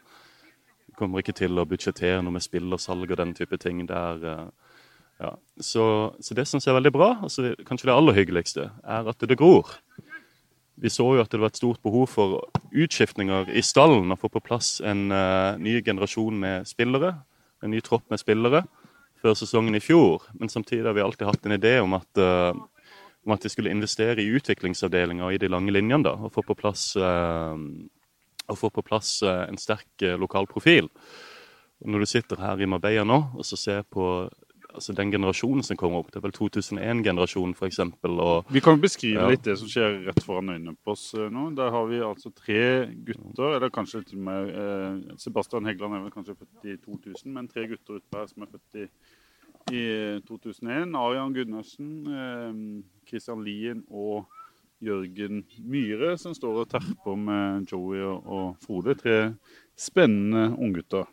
[0.87, 4.23] Vi kommer ikke til å budsjettere noe med spillersalg og den type ting der.
[4.23, 4.79] Eh,
[5.25, 5.35] ja.
[5.59, 5.83] Så,
[6.23, 7.11] så det syns jeg er veldig bra.
[7.19, 9.75] Altså, kanskje det aller hyggeligste er at det gror.
[10.79, 14.07] Vi så jo at det var et stort behov for utskiftninger i stallen.
[14.07, 17.17] Å få på plass en uh, ny generasjon med spillere.
[17.61, 18.63] En ny tropp med spillere
[19.21, 20.27] før sesongen i fjor.
[20.39, 22.51] Men samtidig har vi alltid hatt en idé om at, uh,
[23.25, 26.03] om at vi skulle investere i utviklingsavdelinga og i de lange linjene.
[26.07, 27.55] da, Og få på plass, uh,
[28.51, 30.89] få på plass en sterk lokal profil.
[31.81, 34.29] Når du sitter her i Marbella nå og så ser på
[34.73, 36.11] altså den generasjonen som kommer opp.
[36.11, 37.79] Det er vel 2001-generasjonen f.eks.
[38.51, 39.29] Vi kan beskrive ja.
[39.31, 41.49] litt det som skjer rett foran øynene på oss eh, nå.
[41.57, 42.61] Der har vi altså tre
[43.07, 47.33] gutter, eller kanskje til og med eh, Sebastian Heggeland er vel kanskje født i 2000,
[47.35, 48.89] men tre gutter utpå her som er født i,
[49.77, 49.85] i
[50.27, 50.95] 2001.
[51.01, 52.61] Arian Gundersen, eh,
[53.09, 54.29] Christian Lien og
[54.81, 58.97] Jørgen Myhre, som står og terper med Joey og, og Frode.
[58.97, 59.17] Tre
[59.77, 61.05] spennende unggutter.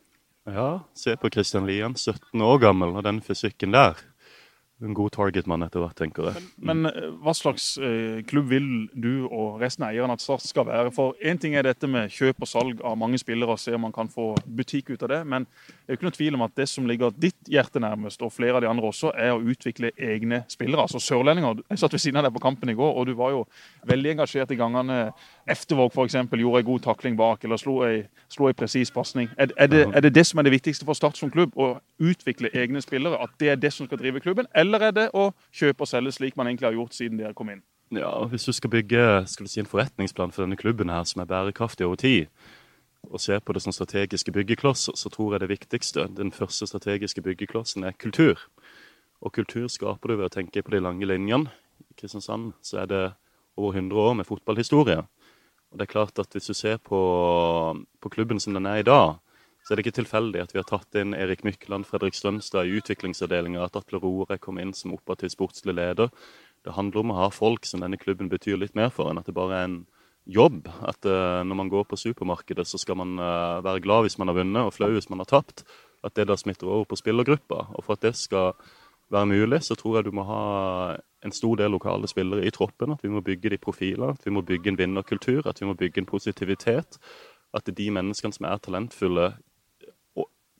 [0.48, 3.98] Ja, se på Christian Lien, 17 år gammel, og den fysikken der
[4.78, 6.42] en god targetmann etter hvert, tenker jeg.
[6.56, 10.44] Men, men, eh, hva slags eh, klubb vil du og resten av eierne at Start
[10.46, 10.92] skal være?
[10.94, 13.82] For Én ting er dette med kjøp og salg av mange spillere og se om
[13.88, 15.20] man kan få butikk ut av det.
[15.26, 18.22] Men det er jo ikke noe tvil om at det som ligger ditt hjerte nærmest,
[18.22, 20.86] og flere av de andre også, er å utvikle egne spillere.
[20.86, 21.64] Altså sørlendinger.
[21.72, 23.44] Jeg satt ved siden av deg på kampen i går, og du var jo
[23.90, 25.00] veldig engasjert i gangene.
[25.48, 26.14] Eftervåg f.eks.
[26.14, 29.28] gjorde en god takling bak, eller slo ei, slo ei presis pasning.
[29.38, 31.56] Er, er, er, det det som er det viktigste for Start som klubb?
[31.56, 33.20] Å utvikle egne spillere?
[33.22, 34.48] At det er det som skal drive klubben?
[34.54, 37.34] Eller eller er det å kjøpe og selge slik man egentlig har gjort siden dere
[37.34, 37.64] kom inn?
[37.94, 41.22] Ja, Hvis du skal bygge skal du si, en forretningsplan for denne klubben her som
[41.22, 42.28] er bærekraftig over tid,
[43.08, 47.22] og ser på det som strategiske byggeklosser, så tror jeg det viktigste, den første strategiske
[47.22, 48.36] byggeklossen, er kultur.
[49.22, 51.48] Og kultur skaper du ved å tenke på de lange linjene.
[51.80, 53.04] I Kristiansand så er det
[53.56, 55.06] over 100 år med fotballhistorie.
[55.72, 57.00] Og det er klart at Hvis du ser på,
[58.00, 59.18] på klubben som den er i dag,
[59.64, 62.78] så er det ikke tilfeldig at vi har tatt inn Erik Mykland, Fredrik Strømstad i
[62.80, 66.08] utviklingsavdelinga, at Atle Rore kom inn som operativ sportslig leder.
[66.64, 69.28] Det handler om å ha folk som denne klubben betyr litt mer for enn at
[69.28, 69.82] det bare er en
[70.24, 70.70] jobb.
[70.88, 74.32] At uh, når man går på supermarkedet, så skal man uh, være glad hvis man
[74.32, 75.66] har vunnet, og flau hvis man har tapt.
[76.04, 77.66] At det da smitter over på spillergruppa.
[77.76, 78.54] Og for at det skal
[79.10, 80.42] være mulig, så tror jeg du må ha
[81.24, 82.92] en stor del lokale spillere i troppen.
[82.92, 85.74] At vi må bygge de profilene, at vi må bygge en vinnerkultur, at vi må
[85.78, 86.98] bygge en positivitet.
[87.54, 89.32] At de menneskene som er talentfulle,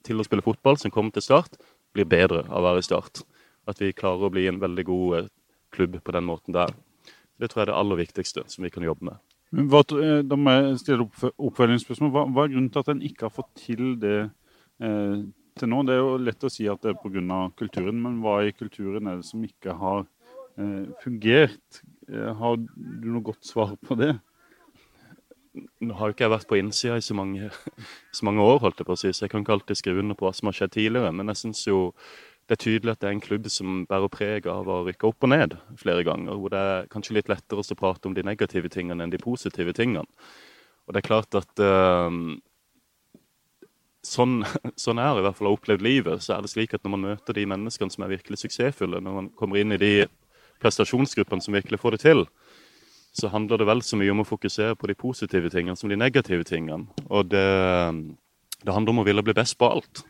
[0.06, 1.58] til å spille fotball, som kommer til Start,
[1.92, 3.22] blir bedre av å være i Start.
[3.68, 5.32] At vi klarer å bli en veldig god eh,
[5.74, 6.72] klubb på den måten der.
[7.38, 9.18] Det tror jeg er det aller viktigste som vi kan jobbe med.
[9.68, 12.12] Hva, eh, da må jeg stille oppfølgingsspørsmål.
[12.14, 15.20] Hva, hva, er grunnen til at en ikke har fått til det eh,
[15.60, 15.82] til nå?
[15.86, 17.40] Det er jo lett å si at det er pga.
[17.58, 20.06] kulturen, men hva i kulturen er det som ikke har
[20.58, 21.82] eh, fungert?
[22.08, 24.14] Eh, har du noe godt svar på det?
[25.82, 27.50] Nå har jo ikke jeg vært på innsida i så mange,
[28.16, 30.18] så mange, år, holdt jeg på å si, så jeg kan ikke alltid skrive under
[30.18, 31.14] på hva som har skjedd tidligere.
[31.14, 31.78] Men jeg syns jo
[32.48, 35.26] det er tydelig at det er en klubb som bærer preg av å rykke opp
[35.26, 36.38] og ned flere ganger.
[36.40, 39.74] Hvor det er kanskje litt lettere å prate om de negative tingene enn de positive
[39.76, 40.06] tingene.
[40.88, 42.08] Og det er klart at uh,
[44.06, 44.42] sånn,
[44.84, 46.24] sånn, er i hvert fall å ha opplevd livet.
[46.24, 49.18] Så er det slik at når man møter de menneskene som er virkelig suksessfulle, når
[49.20, 49.92] man kommer inn i de
[50.62, 52.24] prestasjonsgruppene som virkelig får det til,
[53.18, 55.98] så handler det vel så mye om å fokusere på de positive tingene som de
[55.98, 56.86] negative tingene.
[57.08, 57.48] Og det,
[58.62, 60.04] det handler om å ville bli best på alt.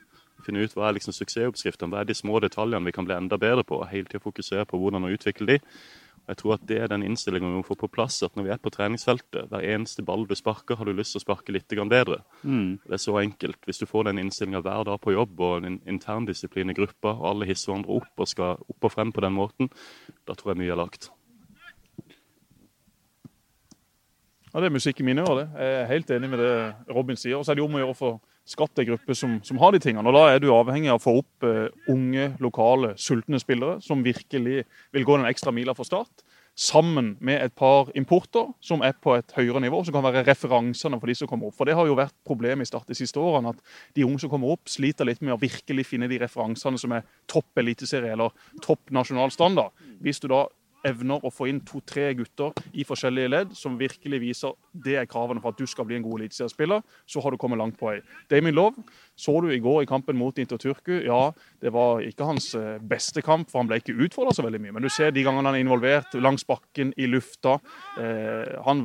[0.44, 3.38] Finne ut hva er liksom suksessoppskriften, hva er de små detaljene vi kan bli enda
[3.40, 3.81] bedre på.
[3.81, 5.59] og Hele tida fokusere på hvordan å utvikle de.
[6.29, 8.23] Jeg tror at Det er den innstillingen vi må få på plass.
[8.23, 11.23] at Når vi er på treningsfeltet, hver eneste ball du sparker, har du lyst til
[11.23, 12.23] å sparke litt bedre.
[12.45, 12.79] Mm.
[12.85, 13.57] Det er så enkelt.
[13.64, 17.25] Hvis du får den innstillinga hver dag på jobb, og en interndisiplin i gruppa, og
[17.31, 19.71] alle hisser hverandre opp og skal opp og frem på den måten,
[20.27, 21.11] da tror jeg mye er lagt.
[24.53, 25.45] Ja, Det er musikk i mine ører.
[25.45, 25.49] det.
[25.61, 27.37] Jeg er helt enig med det Robin sier.
[27.37, 29.82] Og så er det om å gjøre få skapt en gruppe som, som, har de
[29.82, 30.06] tingene.
[30.08, 34.04] Og Da er du avhengig av å få opp uh, unge, lokale, sultne spillere som
[34.04, 34.64] virkelig
[34.96, 36.24] vil gå den ekstra mila for start.
[36.58, 40.98] Sammen med et par importer som er på et høyere nivå, som kan være referansene
[40.98, 41.54] for de som kommer opp.
[41.54, 44.32] For Det har jo vært problemet i Start de siste årene, at de unge som
[44.32, 48.34] kommer opp, sliter litt med å virkelig finne de referansene som er topp eliteserie eller
[48.64, 49.70] topp nasjonal standard.
[50.02, 50.48] Hvis du da
[50.88, 55.42] evner å få inn to-tre gutter i forskjellige ledd som virkelig viser det er kravene
[55.42, 57.98] for at du skal bli en god eliteseriespiller, så har du kommet langt på vei.
[58.31, 58.85] Damien Love
[59.18, 61.01] så du i går i kampen mot Inter Turku.
[61.03, 64.61] Ja, det var ikke hans eh, beste kamp, for han ble ikke utfordra så veldig
[64.62, 64.77] mye.
[64.77, 67.57] Men du ser de gangene han er involvert, langs bakken, i lufta.
[67.98, 68.85] Eh, han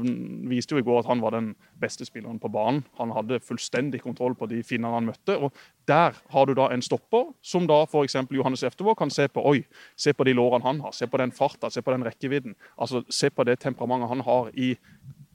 [0.50, 2.82] viste jo i går at han var den beste spilleren på banen.
[3.00, 5.38] Han hadde fullstendig kontroll på de finnene han møtte.
[5.38, 5.54] og
[5.88, 8.16] Der har du da en stopper som da f.eks.
[8.32, 9.44] Johannes Eftervåg kan se på.
[9.54, 9.64] Oi,
[9.96, 12.56] se på de lårene han har, se på den farta, se på den rekkevidden.
[12.78, 14.76] Altså, Se på det temperamentet han har i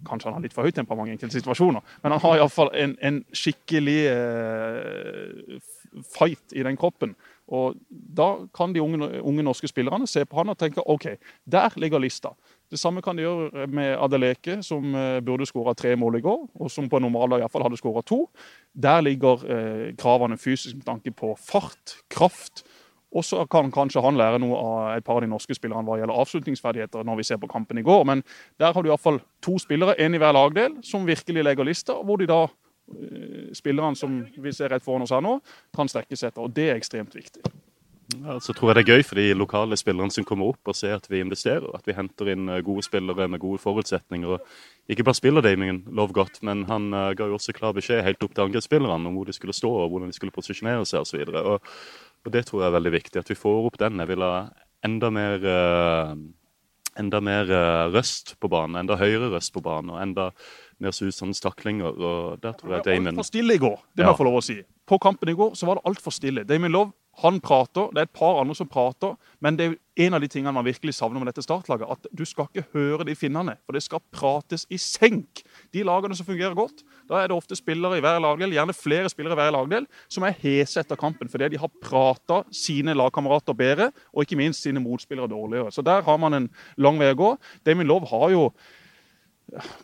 [0.07, 2.93] Kanskje han har litt for høyt temperament i enkelte situasjoner, men han har iallfall en,
[3.03, 5.57] en skikkelig eh,
[6.15, 7.17] fight i den kroppen.
[7.49, 11.07] Og Da kan de unge, unge, norske spillerne se på han og tenke OK,
[11.45, 12.35] der ligger lista.
[12.69, 16.43] Det samme kan de gjøre med Adeleke, som eh, burde skåra tre mål i går,
[16.61, 18.27] og som på normaldag iallfall hadde skåra to.
[18.77, 22.67] Der ligger eh, kravene fysisk med tanke på fart, kraft.
[23.17, 25.97] Og så kan kanskje han lære noe av et par av de norske spillerne hva
[25.97, 28.05] gjelder avslutningsferdigheter, når vi ser på kampen i går.
[28.05, 28.23] Men
[28.61, 31.97] der har du iallfall to spillere, én i hver lagdel, som virkelig legger lista.
[32.05, 32.43] Hvor de da,
[33.57, 35.39] spillerne som vi ser rett foran oss her nå,
[35.77, 36.45] kan strekke seg etter.
[36.45, 37.49] Og det er ekstremt viktig.
[38.17, 40.77] Ja, så tror jeg det er gøy for de lokale spillerne som kommer opp og
[40.77, 41.67] ser at vi investerer.
[41.77, 44.31] At vi henter inn gode spillere med gode forutsetninger.
[44.39, 48.01] og Ikke bare spiller Damien Love godt, men han uh, ga jo også klar beskjed
[48.07, 51.05] helt opp til angrepsspillerne om hvor de skulle stå og hvordan de skulle posisjonere seg
[51.05, 51.27] osv.
[51.37, 51.61] Og,
[52.25, 53.21] og det tror jeg er veldig viktig.
[53.21, 54.01] At vi får opp den.
[54.01, 54.33] Jeg vil ha
[54.89, 56.15] enda mer uh,
[56.99, 57.47] enda mer
[57.95, 60.31] røst på banen, enda høyere røst på banen og enda
[60.83, 61.93] mer susende taklinger.
[61.95, 63.13] og der tror jeg Damon...
[63.13, 64.15] altfor stille i går, det må Ja.
[64.15, 64.57] jeg få lov å si.
[64.89, 66.43] På kampen i går så var det altfor stille.
[66.49, 70.15] Damien Love han prater, det er et par andre som prater, men det er en
[70.15, 71.89] av de tingene man virkelig savner med dette startlaget.
[71.91, 75.43] At du skal ikke høre de finnene, for det skal prates i senk.
[75.75, 79.11] De lagene som fungerer godt, da er det ofte spillere i hver lagdel, gjerne flere
[79.11, 83.57] spillere i hver lagdel, som er hese etter kampen fordi de har prata sine lagkamerater
[83.59, 85.75] bedre, og ikke minst sine motspillere dårligere.
[85.75, 87.35] Så der har man en lang vei å gå.
[87.67, 88.45] Damien Love har jo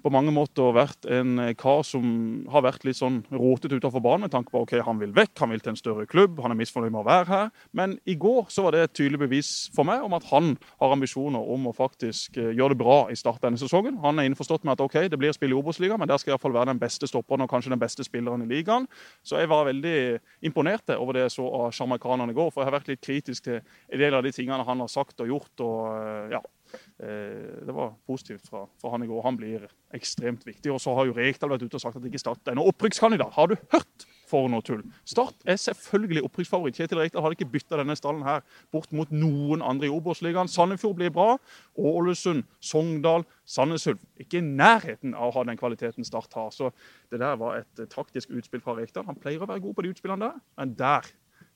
[0.04, 2.04] på mange måter vært en kar som
[2.52, 5.52] har vært litt sånn rotete utenfor banen med tanke på ok, han vil vekk, han
[5.54, 7.52] vil til en større klubb, han er misfornøyd med å være her.
[7.76, 10.94] Men i går så var det et tydelig bevis for meg om at han har
[10.94, 13.98] ambisjoner om å faktisk eh, gjøre det bra i start denne sesongen.
[14.04, 16.38] Han er innforstått med at ok, det blir spill i Obos-ligaen, men der skal jeg
[16.38, 18.88] iallfall være den beste stopperen og kanskje den beste spilleren i ligaen.
[19.24, 19.96] Så jeg var veldig
[20.44, 23.48] imponert over det jeg så av sjamaikanerne i går, for jeg har vært litt kritisk
[23.48, 25.64] til en del av de tingene han har sagt og gjort.
[25.64, 26.53] og eh, ja, Eh,
[26.94, 29.22] Det var positivt fra, fra han i går.
[29.24, 30.70] Han blir ekstremt viktig.
[30.72, 33.34] Og så har jo Rekdal vært ute og sagt at ikke Start er noen opprykkskandidat.
[33.34, 34.82] Har du hørt for noe tull?
[35.08, 36.78] Start er selvfølgelig opprykksfavoritt.
[36.78, 40.50] Kjetil Rekdal hadde ikke bytta denne stallen her bort mot noen andre i Obos-ligaen.
[40.50, 41.34] Sandefjord blir bra.
[41.74, 44.02] Ålesund, Sogndal, Sandnes Ulf.
[44.22, 46.50] Ikke i nærheten av å ha den kvaliteten Start har.
[46.54, 46.70] Så
[47.12, 49.06] det der var et eh, taktisk utspill fra Rekdal.
[49.10, 51.08] Han pleier å være god på de utspillene der, men der,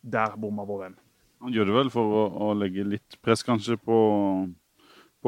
[0.03, 0.99] der bomma vår venn.
[1.45, 3.99] Han gjør det vel for å, å legge litt press kanskje på,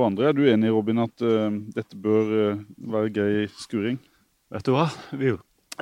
[0.00, 0.30] på andre.
[0.30, 2.60] Er du enig, Robin, at uh, dette bør uh,
[2.92, 3.98] være grei skuring?
[4.50, 4.88] Vet du hva?
[5.12, 5.34] Vi,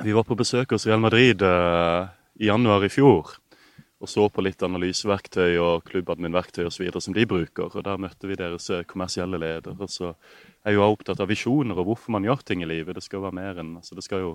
[0.03, 3.37] vi var på besøk hos Real Madrid uh, i januar i fjor.
[3.99, 6.85] Og så på litt analyseverktøy og klubbadminverktøy osv.
[7.03, 7.67] som de bruker.
[7.67, 9.75] og Der møtte vi deres kommersielle leder.
[9.75, 10.13] og så
[10.63, 12.95] er jo opptatt av visjoner og hvorfor man gjør ting i livet.
[12.95, 14.31] Det skal jo være mer enn altså Det skal jo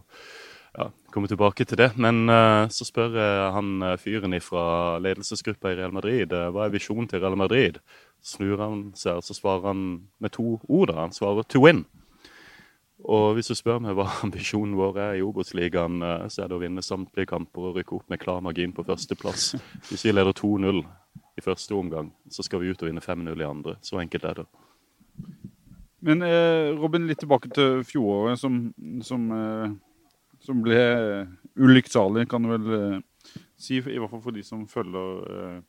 [0.77, 1.95] ja, komme tilbake til det.
[1.97, 6.77] Men uh, så spør jeg han fyren fra ledelsesgruppa i Real Madrid uh, hva er
[6.77, 7.81] visjonen til Real Madrid.
[8.25, 9.85] Snur han seg så svarer han
[10.19, 10.89] med to ord.
[10.89, 11.03] da.
[11.03, 11.85] Han svarer 'to win'.
[13.05, 16.57] Og hvis du spør meg hva ambisjonen vår er i Obos-ligaen, eh, så er det
[16.57, 19.55] å vinne samtlige kamper og rykke opp med klar margin på førsteplass.
[19.91, 20.81] Hvis vi leder 2-0
[21.37, 23.77] i første omgang, så skal vi ut og vinne 5-0 i andre.
[23.83, 24.47] Så enkelt er det.
[26.05, 29.71] Men eh, Robin, litt tilbake til fjoråret, som, som, eh,
[30.41, 30.81] som ble
[31.57, 32.99] ulykksalig, kan du vel eh,
[33.57, 33.81] si.
[33.81, 35.61] I hvert fall for de som følger eh,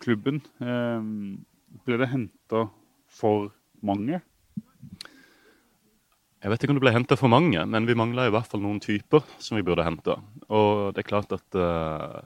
[0.00, 0.40] klubben.
[0.60, 1.00] Eh,
[1.86, 2.66] ble det henta
[3.10, 3.50] for
[3.86, 4.20] mange?
[6.40, 8.62] Jeg vet ikke om det ble henta for mange, men vi mangla i hvert fall
[8.64, 10.16] noen typer som vi burde henta.
[10.48, 12.22] Og det er klart at uh,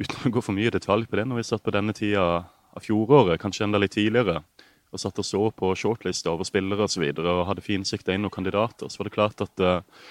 [0.00, 2.24] uten å gå for mye i detalj på det, når vi satt på denne tida
[2.48, 4.40] av fjoråret, kanskje enda litt tidligere,
[4.88, 6.88] og satt og så på shortlista over spillere osv.
[6.88, 10.08] Og, så videre, og hadde finsikta inn noen kandidater, så var det klart at uh,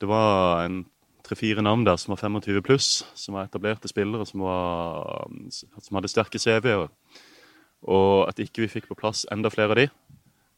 [0.00, 0.82] det var en
[1.24, 6.12] tre-fire navn der som var 25 pluss, som var etablerte spillere, som, var, som hadde
[6.12, 6.88] sterke CV-er.
[7.84, 9.88] Og at ikke vi fikk på plass enda flere av de,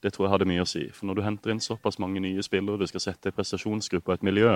[0.05, 0.85] det tror jeg hadde mye å si.
[0.95, 4.27] For når du henter inn såpass mange nye spillere, du skal sette prestasjonsgruppe og et
[4.29, 4.53] miljø,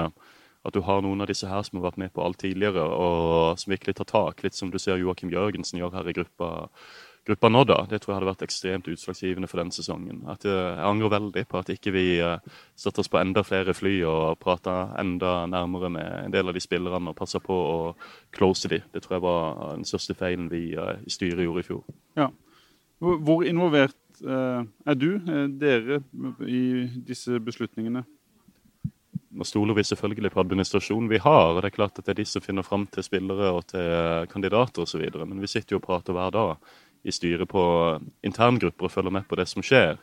[0.60, 3.60] at du har noen av disse her som har vært med på alt tidligere, og
[3.60, 6.50] som virkelig tar tak, litt som du ser Joakim Jørgensen gjør her i gruppa,
[7.26, 7.78] gruppa nå, da.
[7.88, 10.20] Det tror jeg hadde vært ekstremt utslagsgivende for den sesongen.
[10.28, 12.36] At eh, jeg angrer veldig på at ikke vi uh,
[12.78, 16.64] satte oss på enda flere fly og prata enda nærmere med en del av de
[16.64, 17.80] spillerne og passa på å
[18.36, 18.82] close de.
[18.92, 21.84] Det tror jeg var den største feilen vi i styret gjorde i fjor.
[22.20, 22.30] Ja.
[23.00, 26.02] Hvor involvert Eh, er du, eh, dere,
[26.44, 28.04] i disse beslutningene?
[29.30, 31.54] Nå stoler vi selvfølgelig på administrasjonen vi har.
[31.54, 34.26] og Det er klart at det er de som finner fram til spillere og til
[34.28, 35.06] kandidater osv.
[35.24, 36.56] Men vi sitter jo og prater hver dag
[37.04, 37.62] i styret på
[38.22, 39.96] interngrupper og følger med på det som skjer.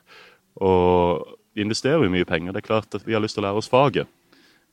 [0.56, 2.54] Og vi investerer jo mye penger.
[2.54, 4.08] Det er klart at vi har lyst til å lære oss faget.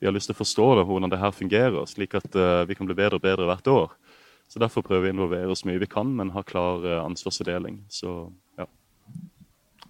[0.01, 2.31] Vi har lyst til å forstå det, hvordan det her fungerer, slik at
[2.69, 3.91] vi kan bli bedre og bedre hvert år.
[4.55, 7.81] Så Derfor prøver vi å involvere oss mye vi kan, men har klar uh, ansvarsfordeling.
[7.91, 8.69] Så ja.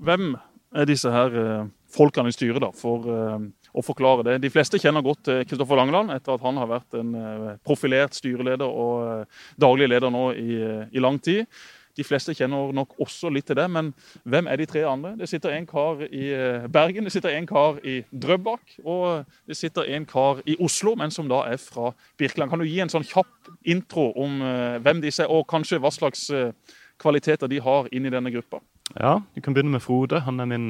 [0.00, 0.30] Hvem
[0.74, 3.44] er disse her eh, folkene i styret, da, for eh,
[3.76, 4.38] å forklare det?
[4.42, 8.66] De fleste kjenner godt Kristoffer Langeland etter at han har vært en eh, profilert styreleder
[8.66, 9.28] og
[9.60, 10.58] daglig leder nå i,
[10.90, 11.44] i lang tid.
[11.94, 13.92] De fleste kjenner nok også litt til det, men
[14.26, 15.14] hvem er de tre andre?
[15.18, 16.26] Det sitter en kar i
[16.72, 21.14] Bergen, det sitter en kar i Drøbak, og det sitter en kar i Oslo, men
[21.14, 22.50] som da er fra Birkeland.
[22.50, 24.42] Kan du gi en sånn kjapp intro om
[24.82, 26.28] hvem disse er, og kanskje hva slags
[27.00, 28.62] kvaliteter de har inn i denne gruppa?
[28.98, 30.20] Ja, du kan begynne med Frode.
[30.26, 30.68] Han er min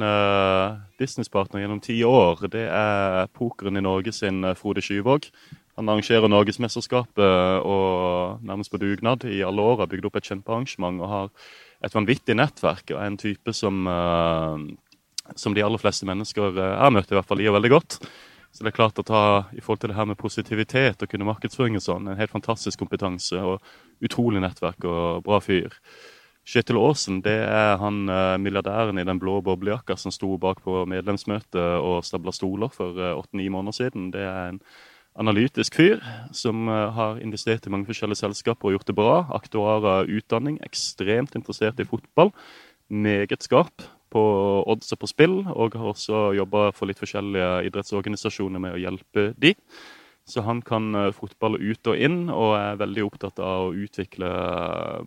[0.99, 2.45] businesspartner gjennom ti år.
[2.53, 5.27] Det er pokeren i Norge sin Frode Skyvåg.
[5.75, 9.81] Han arrangerer Norgesmesterskapet og nærmest på dugnad i alle år.
[9.81, 11.33] Har bygd opp et kjempearrangement og har
[11.83, 12.93] et vanvittig nettverk.
[12.93, 14.55] Og er en type som, uh,
[15.35, 17.99] som de aller fleste mennesker jeg møter, i hvert fall liker veldig godt.
[18.55, 21.27] Så det er klart at ha, I forhold til det her med positivitet og kunne
[21.27, 23.59] markedsføring og sånn, en helt fantastisk kompetanse og
[23.99, 25.75] utrolig nettverk og bra fyr.
[26.47, 28.05] Kjetil Aasen det er han
[28.39, 33.17] milliardæren i den blå boblejakka som sto bak på medlemsmøtet og stabla stoler for eh,
[33.17, 34.11] åtte-ni måneder siden.
[34.13, 34.61] Det er en
[35.19, 36.03] analytisk fyr
[36.35, 39.17] som uh, har investert i mange forskjellige selskaper og gjort det bra.
[39.35, 42.33] Aktuarer utdanning, ekstremt interessert i fotball.
[42.89, 44.23] Meget skarp på
[44.71, 49.29] odds og på spill, og har også jobba for litt forskjellige idrettsorganisasjoner med å hjelpe
[49.41, 49.55] de.
[50.25, 54.29] Så han kan uh, fotball ut og inn, og er veldig opptatt av å utvikle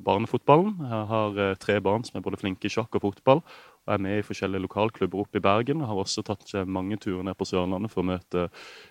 [0.06, 0.76] barnefotballen.
[0.78, 3.42] Jeg har uh, tre barn som er både flinke i sjakk og fotball,
[3.88, 5.80] og er med i forskjellige lokalklubber oppe i Bergen.
[5.80, 8.48] og har også tatt mange turer ned på Sørlandet for å møte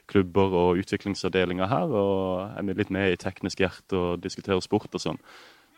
[0.09, 5.01] klubber og utviklingsavdelinger her, og er litt med i Teknisk hjerte og diskuterer sport og
[5.03, 5.21] sånn.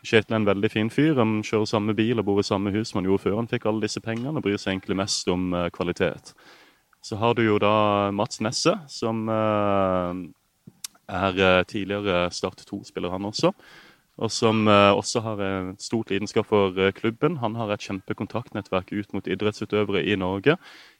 [0.00, 1.18] Kjetil er en veldig fin fyr.
[1.20, 3.68] Han kjører samme bil og bor i samme hus som han gjorde før han fikk
[3.68, 6.32] alle disse pengene, og bryr seg egentlig mest om kvalitet.
[7.04, 9.28] Så har du jo da Mats Nesse, som
[11.10, 13.52] er eh, tidligere Start 2-spiller, han også.
[14.20, 17.38] Og som eh, også har et stort lidenskap for eh, klubben.
[17.40, 20.58] Han har et kjempekontaktnettverk ut mot idrettsutøvere i Norge.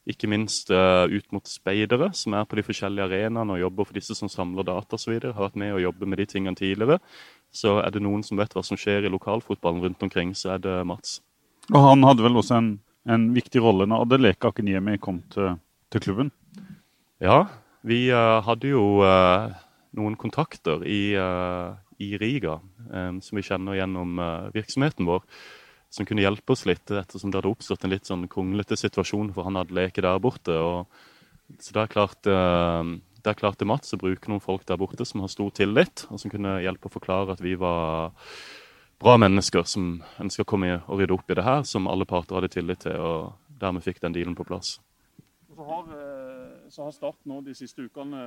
[0.09, 4.17] Ikke minst ut mot speidere, som er på de forskjellige arenaene og jobber for disse
[4.17, 5.19] som samler data osv.
[5.21, 6.97] Har vært med å jobbe med de tingene tidligere.
[7.53, 10.65] Så er det noen som vet hva som skjer i lokalfotballen rundt omkring, så er
[10.65, 11.19] det Mats.
[11.69, 12.71] Og han hadde vel også en,
[13.05, 15.59] en viktig rolle når Adeleke Akiniemi kom til,
[15.93, 16.33] til, klubben?
[17.21, 17.43] Ja,
[17.85, 21.13] vi hadde jo noen kontakter i,
[22.01, 22.61] i Riga
[22.91, 25.25] um, som vi kjenner gjennom uh, virksomheten vår,
[25.93, 29.49] som kunne hjelpe oss litt, ettersom det hadde oppstått en litt sånn kronglete situasjon for
[29.49, 30.57] han hadde leke der borte.
[31.61, 35.05] Så klarte, der uh, det er klart til Mats å bruke noen folk der borte
[35.05, 38.15] som har stor tillit, og som kunne hjelpe å forklare at vi var
[39.01, 42.39] bra mennesker som ønska å komme og rydde opp i det her, som alle parter
[42.39, 44.79] hadde tillit til, og dermed fikk den dealen på plass.
[45.51, 45.93] Så har,
[46.73, 48.25] så har Start nå de siste ukene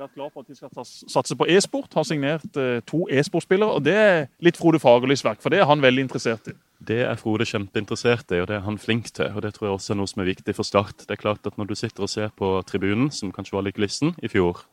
[0.00, 1.94] vært klar på at de skal satse på e-sport.
[1.96, 3.78] Har signert uh, to e-sportspillere.
[3.78, 6.56] og Det er litt Frode Fagerlys verk, for det er han veldig interessert i.
[6.86, 9.32] Det er Frode kjempeinteressert i, og det er han flink til.
[9.32, 11.06] og Det tror jeg også er noe som er viktig for Start.
[11.06, 13.80] Det er klart at Når du sitter og ser på tribunen, som kanskje var litt
[13.80, 14.66] glissen i fjor,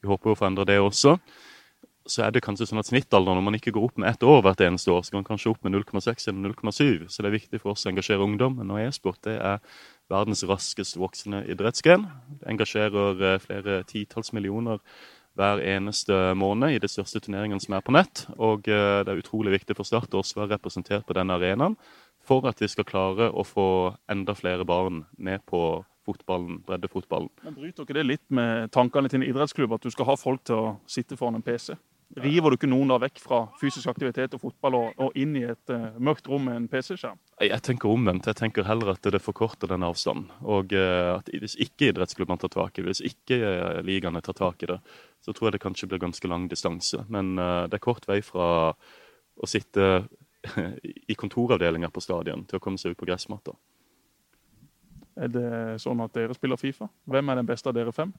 [0.00, 1.18] vi håper å forandre det også,
[2.08, 4.40] så er det kanskje sånn at snittalderen når man ikke går opp med ett år
[4.42, 7.08] hvert eneste år, så går man kanskje opp med 0,6 eller 0,7.
[7.12, 8.72] Så det er viktig for oss å engasjere ungdommen.
[8.72, 9.60] Og e-sport det er
[10.10, 12.08] verdens raskest voksende idrettsgren.
[12.40, 14.82] Det engasjerer eh, flere titalls millioner
[15.38, 18.26] hver eneste måned i de største turneringene som er på nett.
[18.36, 21.78] Og eh, det er utrolig viktig for Start å være representert på denne arenaen
[22.26, 23.68] for at vi skal klare å få
[24.12, 27.30] enda flere barn med på fotballen, breddefotballen.
[27.44, 30.44] Men Bryter ikke det litt med tankene til en idrettsklubb, at du skal ha folk
[30.48, 31.74] til å sitte foran en PC?
[32.18, 35.44] River du ikke noen da vekk fra fysisk aktivitet og fotball og, og inn i
[35.46, 37.20] et uh, mørkt rom med en PC-skjerm?
[37.46, 38.26] Jeg tenker omvendt.
[38.26, 40.26] Jeg tenker heller at det forkorter den avstanden.
[40.42, 44.34] Og uh, at hvis ikke idrettsklubbene tar tak i det, hvis ikke uh, ligaene tar
[44.40, 44.80] tak i det,
[45.22, 47.04] så tror jeg det kanskje blir ganske lang distanse.
[47.12, 50.06] Men det er kort vei fra å sitte
[51.12, 53.52] i kontoravdelinger på stadion til å komme seg ut på gressmatta.
[55.20, 55.50] Er det
[55.84, 56.88] sånn at dere spiller Fifa?
[57.04, 58.14] Hvem er den beste av dere fem?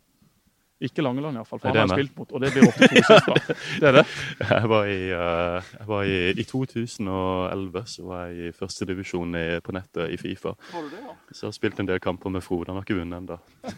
[0.82, 1.62] Ikke Langeland, iallfall.
[1.62, 3.58] For han har jeg spilt mot, og det blir ofte siste.
[3.82, 4.06] Det er det.
[4.42, 9.76] Jeg var i, uh, jeg var i, i 2011 så var jeg i førstedivisjon på
[9.78, 10.56] nettet i Fifa.
[10.72, 11.14] Var du det, ja?
[11.32, 12.72] Så jeg har spilt en del kamper med Frode.
[12.72, 13.38] Han har ikke vunnet ennå.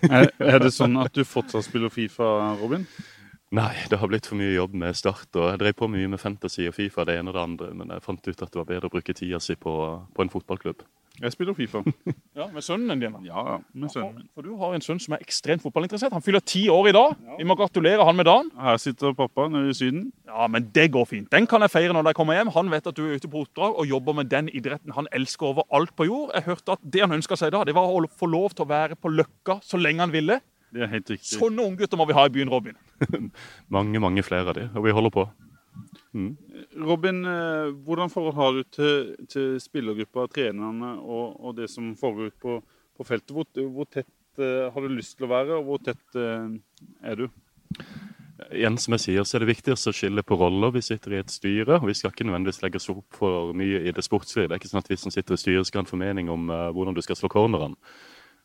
[0.10, 2.30] Er, er det sånn at du fortsatt spiller Fifa,
[2.62, 2.88] Robin?
[3.54, 5.28] Nei, det har blitt for mye jobb med Start.
[5.38, 7.92] og Jeg drev på mye med Fantasy og Fifa, det ene og det andre, men
[7.94, 9.74] jeg fant ut at det var bedre å bruke tida si på,
[10.10, 10.82] på en fotballklubb.
[11.22, 11.84] Jeg spiller Fifa.
[12.36, 13.14] Ja, Med sønnen din?
[13.14, 13.20] da.
[13.22, 14.30] Ja, med sønnen min.
[14.34, 16.12] For du har en sønn som er ekstremt fotballinteressert.
[16.16, 17.14] Han fyller ti år i dag.
[17.38, 18.50] Vi må gratulere han med dagen.
[18.58, 20.08] Her sitter pappa nede i Syden.
[20.26, 21.30] Ja, men det går fint.
[21.32, 22.50] Den kan jeg feire når jeg kommer hjem.
[22.56, 25.52] Han vet at du er ute på oppdrag og jobber med den idretten han elsker
[25.52, 26.34] over alt på jord.
[26.34, 28.72] Jeg hørte at det han ønska seg da, det var å få lov til å
[28.74, 30.40] være på Løkka så lenge han ville.
[30.74, 31.38] Det er helt riktig.
[31.38, 32.74] Sånne unggutter må vi ha i byen, Robin.
[33.70, 35.28] Mange, mange flere av de, og vi holder på.
[36.14, 36.38] Mm.
[36.86, 42.36] Robin, eh, hvordan forhold har du til, til spillergruppa, trenerne og, og det som foregår
[42.42, 42.60] på,
[42.98, 43.34] på feltet?
[43.34, 46.54] Hvor, hvor tett uh, har du lyst til å være, og hvor tett uh,
[47.02, 47.28] er du?
[48.54, 50.74] Igjen som jeg sier, så er det viktigst å skille på roller.
[50.76, 53.82] Vi sitter i et styre, og vi skal ikke nødvendigvis legge oss opp for mye
[53.82, 54.50] i det sportslige.
[54.50, 56.50] Det er ikke sånn at vi som sitter i styret skal ha en formening om
[56.54, 57.78] uh, hvordan du skal slå corneren.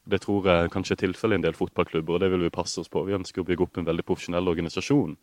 [0.08, 2.80] Det tror jeg kanskje er tilfellet i en del fotballklubber, og det vil vi passe
[2.80, 3.02] oss på.
[3.04, 5.18] Vi ønsker å bygge opp en veldig profesjonell organisasjon.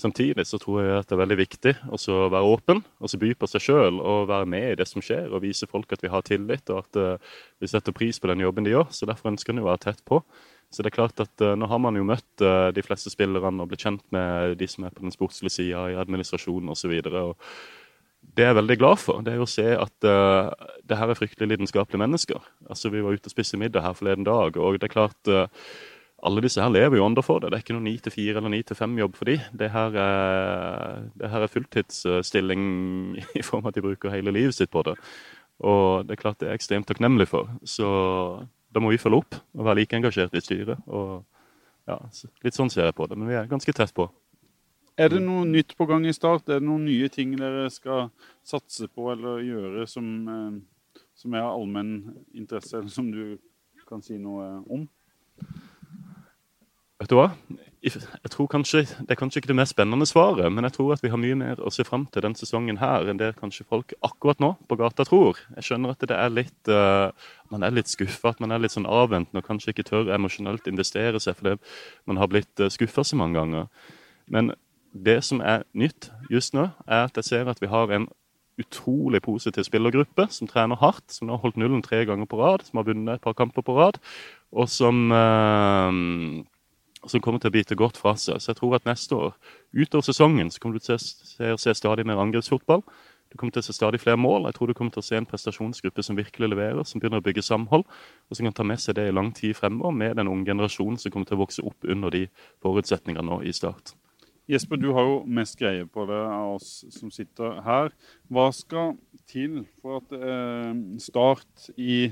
[0.00, 1.98] Samtidig så tror jeg at det er veldig viktig å
[2.32, 5.42] være åpen, og by på seg sjøl og være med i det som skjer, og
[5.44, 8.64] vise folk at vi har tillit og at uh, vi setter pris på den jobben
[8.64, 8.88] de gjør.
[8.96, 10.22] Så derfor ønsker en å være tett på.
[10.72, 13.60] Så det er klart at uh, Nå har man jo møtt uh, de fleste spillerne
[13.60, 16.96] og blitt kjent med de som er på den sportslige sida, i administrasjonen osv.
[18.30, 20.48] Det jeg er veldig glad for, det er å se at uh,
[20.88, 22.52] det her er fryktelig lidenskapelige mennesker.
[22.72, 25.34] Altså Vi var ute og spiste middag her forleden dag, og det er klart
[26.22, 27.50] alle disse her lever jo under for det.
[27.50, 29.44] Det er ikke noen 9 til 4 eller 9 til 5-jobb for dem.
[29.56, 32.64] Det her, er, er fulltidsstilling
[33.40, 34.96] i form av at de bruker hele livet sitt på det.
[35.64, 37.48] Og det er klart det er ekstremt takknemlig for.
[37.64, 37.88] Så
[38.70, 40.80] da må vi følge opp og være like engasjert i styret.
[40.88, 41.22] Og
[41.88, 41.96] ja,
[42.44, 44.06] Litt sånn ser jeg på det, men vi er ganske tett på.
[45.00, 46.48] Er det noe nytt på gang i Start?
[46.50, 48.10] Er det noen nye ting dere skal
[48.44, 51.94] satse på eller gjøre som, eh, som er av allmenn
[52.36, 53.38] interesse, eller som du
[53.88, 54.84] kan si noe om?
[57.00, 57.30] Vet du hva?
[57.80, 61.02] Jeg tror kanskje, Det er kanskje ikke det mest spennende svaret, men jeg tror at
[61.02, 63.94] vi har mye mer å se fram til denne sesongen her enn det kanskje folk
[64.04, 65.38] akkurat nå på gata tror.
[65.56, 67.08] Jeg skjønner at det er litt, uh,
[67.50, 70.68] man er litt skuffa, at man er litt sånn avventende og kanskje ikke tør emosjonelt
[70.68, 71.56] investere seg fordi
[72.04, 73.72] man har blitt uh, skuffa så mange ganger.
[74.28, 74.52] Men
[74.92, 78.10] det som er nytt just nå, er at jeg ser at vi har en
[78.60, 82.76] utrolig positiv spillergruppe som trener hardt, som har holdt nullen tre ganger på rad, som
[82.76, 83.96] har vunnet et par kamper på rad,
[84.52, 85.88] og som uh,
[87.08, 88.40] som kommer til å bite godt fra seg.
[88.40, 89.38] Så jeg tror at neste år,
[89.72, 92.84] utover sesongen, så kommer du til å se, se stadig mer angrepsfotball.
[93.30, 94.48] Du kommer til å se stadig flere mål.
[94.48, 97.24] Jeg tror du kommer til å se en prestasjonsgruppe som virkelig leverer, som begynner å
[97.24, 100.30] bygge samhold, og som kan ta med seg det i lang tid fremover med den
[100.30, 102.24] unge generasjonen som kommer til å vokse opp under de
[102.64, 103.94] forutsetningene nå i start.
[104.50, 107.92] Jesper, du har jo mest greie på det av oss som sitter her.
[108.26, 108.96] Hva skal
[109.30, 112.10] til for at eh, Start i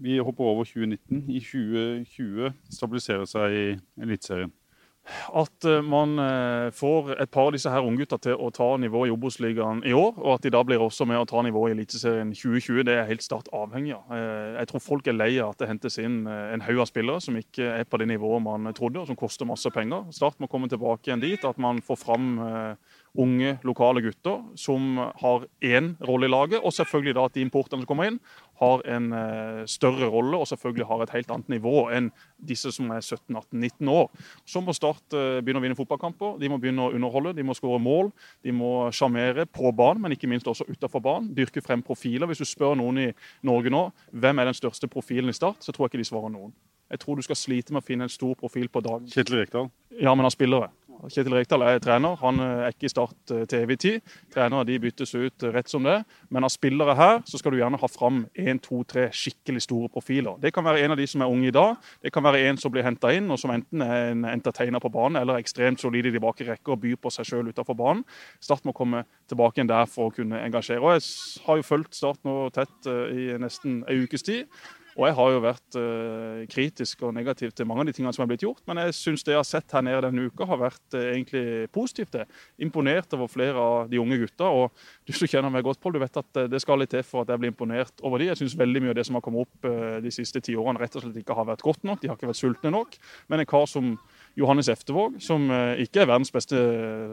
[0.00, 1.26] vi hopper over 2019.
[1.28, 3.66] I 2020 stabiliserer seg i
[4.00, 4.52] Eliteserien.
[5.34, 9.10] At eh, man eh, får et par av disse her unggutta til å ta nivået
[9.10, 11.78] i Obos-ligaen i år, og at de da blir også med å ta nivået i
[11.78, 14.12] Eliteserien 2020, det er helt Start avhengig av.
[14.14, 17.22] Eh, jeg tror folk er lei av at det hentes inn en haug av spillere
[17.24, 20.08] som ikke er på det nivået man trodde, og som koster masse penger.
[20.14, 22.32] Start må komme tilbake igjen dit at man får fram
[23.18, 27.82] unge, lokale gutter som har én rolle i laget, og selvfølgelig da at de importene
[27.82, 28.20] som kommer inn,
[28.60, 32.90] har en uh, større rolle og selvfølgelig har et helt annet nivå enn disse som
[32.92, 34.10] er 17-18-19 år.
[34.44, 37.56] Så må Start uh, begynne å vinne fotballkamper, de må begynne å underholde, de må
[37.56, 38.12] skåre mål.
[38.44, 41.32] De må sjarmere på banen, men ikke minst også utenfor banen.
[41.36, 42.28] Dyrke frem profiler.
[42.28, 43.12] Hvis du spør noen i
[43.48, 46.36] Norge nå hvem er den største profilen i Start, så tror jeg ikke de svarer
[46.36, 46.52] noen.
[46.90, 49.06] Jeg tror du skal slite med å finne en stor profil på dagen.
[49.08, 49.68] Kjetil Rekdal?
[50.00, 50.72] Ja, men av spillere.
[51.08, 52.16] Kjetil Rekdal er trener.
[52.20, 54.14] Han er ikke i Start eh, til evig tid.
[54.32, 56.00] Trenere de byttes ut eh, rett som det.
[56.28, 59.88] Men av spillere her så skal du gjerne ha fram én, to, tre skikkelig store
[59.92, 60.36] profiler.
[60.42, 61.78] Det kan være en av de som er unge i dag.
[62.04, 64.92] Det kan være en som blir henta inn, og som enten er en entertainer på
[64.92, 68.04] banen eller ekstremt solid i de bakre rekker og byr på seg sjøl utafor banen.
[68.42, 70.82] Start må komme tilbake igjen der for å kunne engasjere.
[70.84, 74.46] Og Jeg har jo fulgt Start nå tett eh, i nesten ei ukes tid.
[74.98, 78.24] Og jeg har jo vært uh, kritisk og negativ til mange av de tingene som
[78.24, 80.60] er blitt gjort, men jeg syns det jeg har sett her nede denne uka, har
[80.60, 82.12] vært uh, egentlig positivt.
[82.16, 82.26] det.
[82.66, 84.50] Imponert over flere av de unge gutta.
[84.50, 84.70] Og
[85.06, 87.24] du som kjenner meg godt, Pål, du vet at uh, det skal litt til for
[87.24, 88.30] at jeg blir imponert over de.
[88.32, 89.68] Jeg syns veldig mye av det som har kommet opp
[90.02, 92.00] de siste ti årene, rett og slett ikke har vært godt nok.
[92.02, 92.98] De har ikke vært sultne nok.
[93.30, 93.94] Men en kar som
[94.38, 96.58] Johannes Eftevåg, som ikke er verdens beste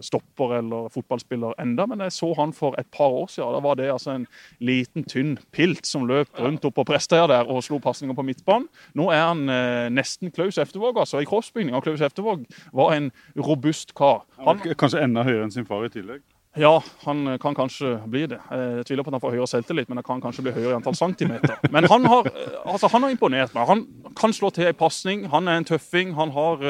[0.05, 3.57] stopper eller fotballspiller enda, men jeg så han for et par år siden.
[3.57, 4.27] Da var det altså en
[4.63, 8.67] liten, tynn pilt som løp rundt opp på Prestøya der og slo pasninger på midtbanen.
[8.97, 11.21] Nå er han eh, nesten Klaus Eftevåg, altså.
[11.21, 11.81] I crossbygninga.
[11.85, 12.45] Klaus Eftevåg
[12.75, 14.25] var en robust kar.
[14.45, 16.25] Han, kanskje enda høyere enn sin far i tillegg?
[16.57, 16.73] Ja,
[17.05, 18.39] han kan kanskje bli det.
[18.49, 20.77] Jeg tviler på at han får høyere selvtillit, men han kan kanskje bli høyere i
[20.79, 21.57] antall centimeter.
[21.73, 23.67] Men han har, eh, altså, han har imponert meg.
[23.69, 23.83] Han
[24.17, 25.27] kan slå til en pasning.
[25.33, 26.15] Han er en tøffing.
[26.17, 26.65] Han har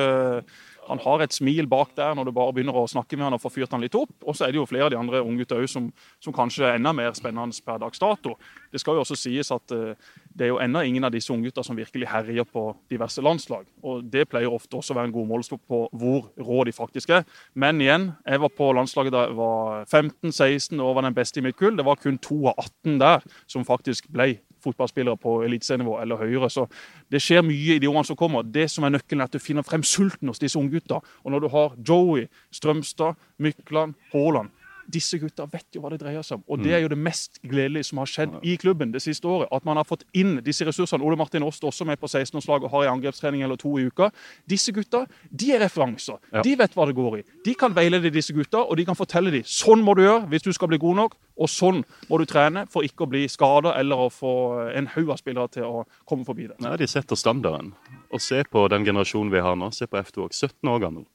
[0.88, 3.42] han har et smil bak der når du bare begynner å snakke med han og
[3.44, 4.14] får fyrt han litt opp.
[4.24, 5.90] Og så er det jo flere av de andre unggutta òg som,
[6.24, 8.38] som, kanskje er enda mer spennende per dags dato.
[8.72, 9.94] Det skal jo også sies at uh,
[10.38, 13.66] det er jo ennå ingen av disse unggutta som virkelig herjer på diverse landslag.
[13.84, 17.14] Og det pleier ofte også å være en god målestokk på hvor rå de faktisk
[17.18, 17.24] er.
[17.54, 21.46] Men igjen, jeg var på landslaget da jeg var 15-16 og var den beste i
[21.46, 21.78] mitt kull.
[21.78, 26.50] Det var kun to av 18 der som faktisk ble fotballspillere på eliteserienivå eller høyere.
[26.50, 26.68] Så
[27.12, 28.46] det skjer mye i de årene som kommer.
[28.46, 31.02] Det som er nøkkelen, er at du finner frem sulten hos disse unggutta.
[31.24, 34.54] Og når du har Joey, Strømstad, Mykland, Haaland
[34.88, 36.44] disse gutta vet jo hva det dreier seg om.
[36.48, 39.50] Og det er jo det mest gledelige som har skjedd i klubben det siste året.
[39.52, 41.04] At man har fått inn disse ressursene.
[41.04, 44.10] Ole Martin Åst også med på 16-årslag og har en angrepstrening eller to i uka.
[44.50, 46.22] Disse gutta de er referanser.
[46.32, 46.44] Ja.
[46.46, 47.24] De vet hva det går i.
[47.46, 50.48] De kan veilede disse gutta, og de kan fortelle dem sånn må du gjøre hvis
[50.48, 53.76] du skal bli god nok, og sånn må du trene for ikke å bli skada
[53.78, 54.34] eller å få
[54.74, 56.58] en haug av spillere til å komme forbi det.
[56.64, 57.74] Nei, De setter standarden.
[58.14, 59.70] Og se på den generasjonen vi har nå.
[59.76, 61.06] Se på F2 17 år gammel.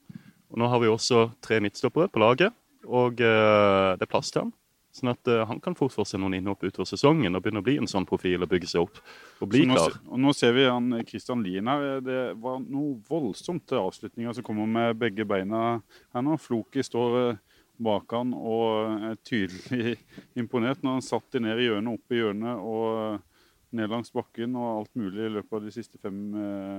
[0.52, 2.52] Og Nå har vi også tre midtstoppere på laget.
[2.88, 4.52] Og uh, det er plass til han.
[4.92, 7.64] Sånn at uh, han kan fort få seg noen innhopp utover sesongen og begynne å
[7.64, 9.00] bli en sånn profil og bygge seg opp.
[9.40, 9.96] og bli nå, klar.
[10.10, 12.02] Og nå ser vi han Kristian Lien her.
[12.04, 15.80] Det var noe voldsomt avslutninger som kommer med begge beina
[16.12, 16.36] her nå.
[16.42, 19.96] Floki står uh, bak han og er tydelig
[20.40, 23.28] imponert når han satt de ned i hjørnet, opp i hjørnet og
[23.72, 26.18] ned langs bakken og alt mulig i løpet av de siste fem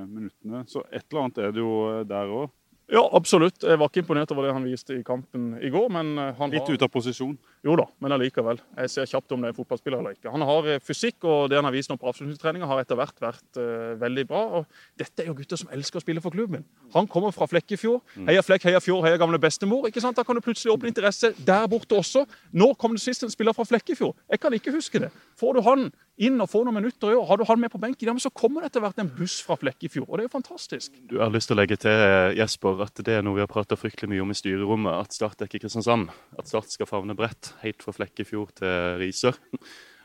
[0.06, 0.62] minuttene.
[0.70, 1.74] Så et eller annet er det jo
[2.06, 2.52] der òg.
[2.94, 3.64] Ja, absolutt.
[3.66, 5.90] Jeg var ikke imponert over det han viste i kampen i går.
[5.90, 6.78] men eh, han Litt har...
[6.78, 7.38] ute av posisjon?
[7.64, 8.58] Jo da, men allikevel.
[8.76, 10.32] Jeg ser kjapt om det er fotballspiller eller ikke.
[10.34, 13.24] Han har eh, fysikk, og det han har vist nå på avslutningstreninga, har etter hvert
[13.24, 14.42] vært uh, veldig bra.
[14.60, 16.66] og Dette er jo gutter som elsker å spille for klubben.
[16.92, 18.04] Han kommer fra Flekkefjord.
[18.18, 18.28] Mm.
[18.28, 19.88] Heia Flekk, heia Fjord, heia gamle bestemor.
[19.88, 20.20] ikke sant?
[20.20, 22.26] Da kan du plutselig åpne interesse der borte også.
[22.52, 24.18] Nå kom det sist en spiller fra Flekkefjord.
[24.28, 25.14] Jeg kan ikke huske det.
[25.40, 25.88] Får du han
[26.22, 27.26] inn og får noen minutter i år.
[27.30, 29.40] Har du han med på benken, ja, men så kommer det etter hvert en buss
[29.46, 30.10] fra Flekkefjord.
[30.10, 31.00] Og det er jo fantastisk.
[31.10, 33.78] Du har lyst til å legge til Jesper, at det er noe vi har prata
[33.80, 35.08] fryktelig mye om i styrerommet.
[35.08, 36.12] At Start er ikke Kristiansand.
[36.38, 39.40] At Start skal favne bredt, helt fra Flekkefjord til Risør.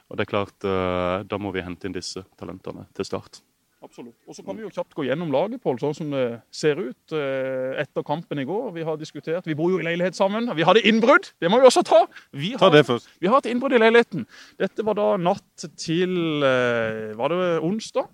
[0.08, 3.42] Og det er klart, eh, Da må vi hente inn disse talentene til Start.
[3.78, 4.16] Absolutt.
[4.26, 7.14] Og Så kan vi jo kjapt gå gjennom laget Pål, sånn som det ser ut
[7.14, 8.72] eh, etter kampen i går.
[8.74, 10.50] Vi har diskutert, vi bor jo i leilighet sammen.
[10.56, 11.30] Vi hadde innbrudd!
[11.38, 12.00] Det må vi også ta!
[12.34, 13.06] Vi har, ta det først.
[13.22, 14.26] Vi har hatt innbrudd i leiligheten.
[14.58, 18.10] Dette var da natt til eh, Var det onsdag?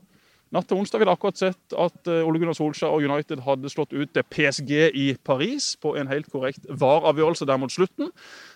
[0.54, 3.94] Natt til onsdag hadde akkurat sett at eh, Ole Gunnar Solskjær og United hadde slått
[3.94, 8.12] ut til PSG i Paris på en helt korrekt VAR-avgjørelse der mot slutten.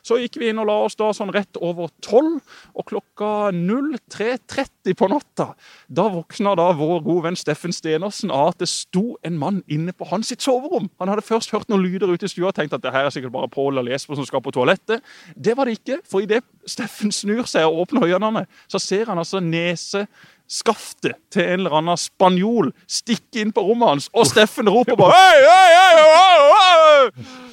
[0.06, 2.38] Så gikk vi inn og la oss da sånn rett over tolv,
[2.78, 5.48] og klokka 03.30 på natta
[5.88, 9.94] da våkna da vår gode venn Steffen Stenersen av at det sto en mann inne
[9.96, 10.86] på hans sitt soverom.
[11.02, 13.14] Han hadde først hørt noen lyder ute i stua og tenkt at det her er
[13.14, 15.02] sikkert bare Pål og Lesbo som skal på toalettet.
[15.34, 19.18] Det var det ikke, for idet Steffen snur seg og åpner øynene, så ser han
[19.18, 20.06] altså nese
[20.48, 25.16] skaftet til en eller annen spanjol stikke inn på rommet hans, og Steffen roper bare
[25.16, 27.46] hei, hei, hei!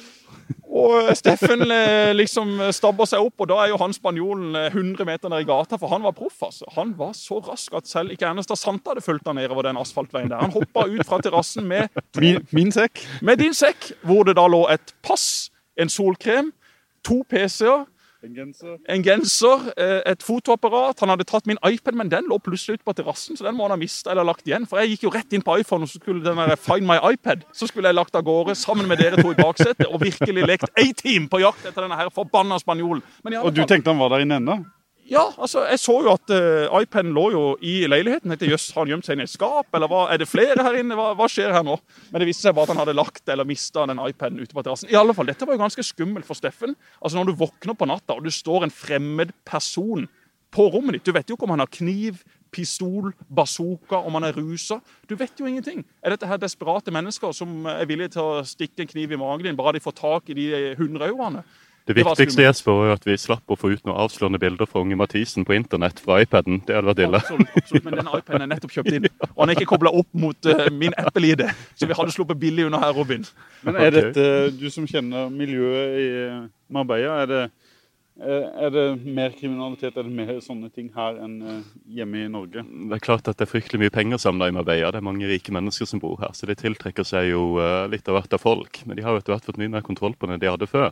[0.76, 1.62] Og Steffen
[2.18, 5.48] liksom stabber seg opp, og da er jo han spanjolen 100 eh, meter ned i
[5.48, 6.36] gata, for han var proff.
[6.42, 6.66] altså.
[6.74, 10.28] Han var så rask at selv ikke Ernest Santa hadde fulgt han nedover den asfaltveien
[10.32, 10.42] der.
[10.42, 11.88] Han hoppa ut fra terrassen med
[12.20, 13.00] min, min sekk.
[13.22, 15.48] Med din sekk, hvor det da lå et pass,
[15.80, 16.52] en solkrem,
[17.06, 17.86] to PC-er
[18.26, 18.76] en genser.
[18.88, 21.00] En genser, eh, et fotoapparat.
[21.00, 23.66] Han hadde tatt min iPad, men den lå plutselig ut på terrassen, så den må
[23.66, 24.66] han ha mista eller lagt igjen.
[24.66, 26.96] For jeg gikk jo rett inn på iPhone, og så skulle den der Find my
[27.12, 30.46] iPad Så skulle jeg lagt av gårde sammen med dere to i baksetet og virkelig
[30.46, 33.02] lekt A-team på jakt etter denne her forbanna spanjolen.
[33.42, 34.64] Og du tenkte han var der inne ennå?
[35.06, 38.32] Ja, altså, jeg så jo at uh, iPaden lå jo i leiligheten.
[38.32, 39.68] Jeg tenkte, Jøss, har han gjemt seg i et skap?
[39.76, 40.00] Eller hva?
[40.10, 40.96] er det flere her inne?
[40.98, 41.76] Hva, hva, skjer her nå?
[42.10, 44.64] Men det viste seg bare at han hadde lagt eller mista den iPaden ute på
[44.66, 44.90] terrassen.
[44.90, 46.74] I alle fall, Dette var jo ganske skummelt for Steffen.
[46.98, 50.08] Altså, Når du våkner på natta, og du står en fremmed person
[50.56, 52.18] på rommet ditt Du vet jo ikke om han har kniv,
[52.54, 54.80] pistol, bazooka, om han er rusa.
[55.06, 55.84] Du vet jo ingenting.
[56.02, 59.46] Er dette her desperate mennesker som er villige til å stikke en kniv i magen
[59.46, 61.44] din bare de får tak i de 100 euroene?
[61.86, 62.48] Det Det var viktigste skummelt.
[62.48, 65.44] Jesper, var jo at vi slapp å få ut noen avslørende bilder fra unge Mathisen
[65.46, 66.58] på internett fra iPaden.
[66.66, 67.20] Det hadde vært ille.
[67.20, 69.06] Absolutt, absolutt, men den iPaden er nettopp kjøpt inn.
[69.36, 71.44] Og han er ikke kobla opp mot uh, min Apple-ID,
[71.78, 73.22] så vi hadde sluppet billig unna her, Robin.
[73.62, 74.26] Men er dette,
[74.58, 76.08] du som kjenner miljøet i
[76.74, 77.44] Marbella, er det,
[78.26, 81.70] er det mer kriminalitet, er det mer sånne ting her enn eh,
[82.00, 82.66] hjemme i Norge?
[82.66, 84.90] Det er klart at det er fryktelig mye penger samla i Marbella.
[84.90, 88.10] Det er mange rike mennesker som bor her, så det tiltrekker seg jo eh, litt
[88.10, 88.82] av hvert av folk.
[88.88, 90.72] Men de har jo etter hvert fått mye mer kontroll på det enn de hadde
[90.74, 90.90] før.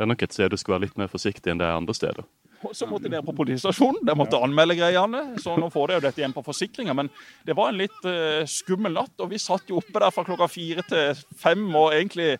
[0.00, 1.92] Det er nok et sted du skal være litt mer forsiktig enn det er andre
[1.92, 2.24] steder.
[2.64, 3.98] Og så måtte dere på politistasjonen.
[4.00, 5.20] Dere måtte anmelde greiene.
[5.44, 6.94] Så nå får dere jo dette igjen på forsikringa.
[6.96, 7.10] Men
[7.44, 10.48] det var en litt eh, skummel natt, og vi satt jo oppe der fra klokka
[10.48, 12.30] fire til fem og egentlig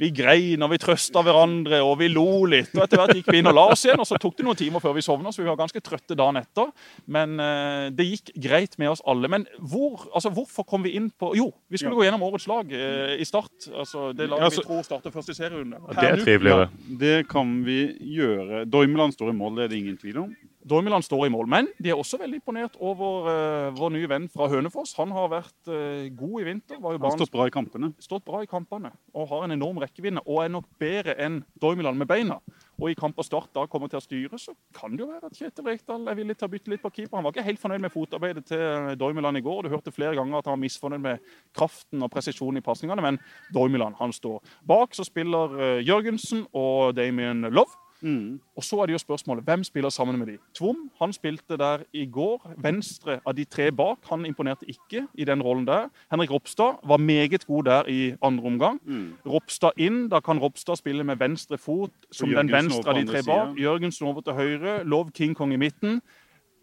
[0.00, 2.70] vi grein og vi trøsta hverandre og vi lo litt.
[2.74, 4.56] og Etter hvert gikk vi inn og la oss igjen, og så tok det noen
[4.56, 6.70] timer før vi sovna, så vi var ganske trøtte dagen etter.
[7.06, 9.28] Men eh, det gikk greit med oss alle.
[9.28, 12.00] Men hvor, altså, hvorfor kom vi inn på Jo, vi skulle Ja.
[12.00, 13.68] gå gjennom årets lag eh, i Start.
[13.74, 15.76] Altså det laget Ja, altså, vi tror starter først i serierunde.
[15.94, 16.68] Det er triveligere.
[17.00, 17.80] det kan vi
[18.16, 18.64] gjøre.
[18.70, 20.32] Doimeland står i mål, det er det ingen tvil om.
[20.70, 24.28] Dormiland står i mål, men de er også veldig imponert over uh, vår nye venn
[24.32, 24.94] fra Hønefoss.
[25.00, 26.80] Han har vært uh, god i vinter.
[26.82, 27.92] var jo Han stått bra i kampene.
[27.98, 31.98] stått bra i kampene og har en enorm rekkevidde og er nok bedre enn Dormiland
[31.98, 32.38] med beina.
[32.80, 35.28] Og i kamp og start da kommer til å styre, så kan det jo være
[35.28, 37.18] at Kjetil Rekdal er villig til å bytte litt på keeper.
[37.18, 39.66] Han var ikke helt fornøyd med fotarbeidet til Dormiland i går.
[39.66, 43.20] Du hørte flere ganger at han var misfornøyd med kraften og presisjonen i pasningene, men
[43.52, 44.96] Dormiland han står bak.
[44.96, 47.76] Så spiller eh, Jørgensen og Damien Love.
[48.02, 48.40] Mm.
[48.56, 50.38] Og så er det jo spørsmålet, hvem spiller sammen med de?
[50.54, 52.54] Tvom han spilte der i går.
[52.58, 53.98] Venstre av de tre bak.
[54.10, 55.88] Han imponerte ikke i den rollen der.
[56.10, 58.80] Henrik Ropstad var meget god der i andre omgang.
[58.84, 59.12] Mm.
[59.26, 60.08] Ropstad inn.
[60.08, 63.58] Da kan Ropstad spille med venstre fot som den venstre av de tre bak.
[63.58, 64.84] Jørgensen over til høyre.
[64.84, 66.00] Love King Kong i midten.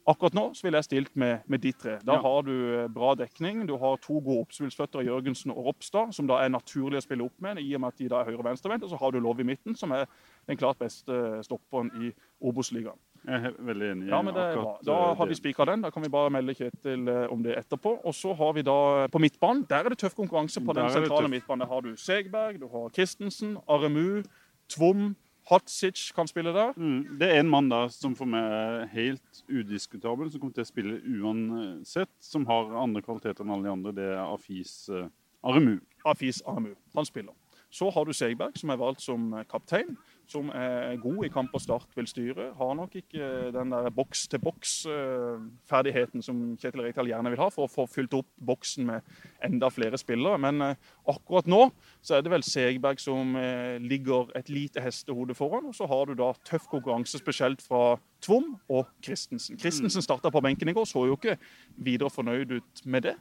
[0.08, 1.98] Akkurat nå så ville jeg stilt med, med de tre.
[2.06, 2.22] Da Ja.
[2.24, 2.54] har du
[2.84, 3.66] eh, bra dekning.
[3.68, 7.36] Du har to gode oppspillsføtter, Jørgensen og Ropstad, som da er naturlig å spille opp
[7.44, 8.84] med, i og med at de da er høyre- og venstrevendt.
[8.88, 10.06] Og så har du Love i midten, som er
[10.48, 12.96] den klart beste stopperen i Obos-ligaen.
[13.28, 14.08] Jeg er veldig enig.
[14.08, 14.78] Ja, men det er bra.
[14.88, 15.82] Da eh, har vi spikra den.
[15.84, 17.98] Da kan vi bare melde Kjetil eh, om det etterpå.
[18.08, 19.66] Og så har vi da eh, på midtbanen.
[19.68, 21.66] Der er det tøff konkurranse på den sentrale midtbanen.
[21.68, 24.24] Der har du Segberg, du har Christensen, Aremu,
[24.72, 25.16] Tvom,
[25.48, 26.74] Hatsic kan spille der.
[26.76, 27.18] Mm.
[27.20, 30.70] Det er en mann der som for meg er helt udiskutabel, som kommer til å
[30.70, 33.96] spille uansett, som har andre kvaliteter enn alle de andre.
[33.96, 35.08] Det er Afis uh,
[35.48, 35.78] Aremu.
[36.06, 36.74] Afis Aremu.
[36.96, 37.36] Han spiller.
[37.70, 39.98] Så har du Segberg, som er valgt som eh, kaptein.
[40.28, 42.50] Som er god i kamp og start, vil styre.
[42.58, 47.72] Har nok ikke eh, den der boks-til-boks-ferdigheten som Kjetil Rekdal gjerne vil ha for å
[47.72, 49.00] få fylt opp boksen med
[49.48, 50.38] enda flere spillere.
[50.44, 50.76] Men eh,
[51.08, 51.72] akkurat nå
[52.02, 55.70] så er det vel Segberg som eh, ligger et lite hestehode foran.
[55.72, 59.60] Og så har du da tøff konkurranse, spesielt fra Tvom og Christensen.
[59.60, 61.38] Christensen starta på benken i går, så jo ikke
[61.86, 63.16] videre fornøyd ut med det.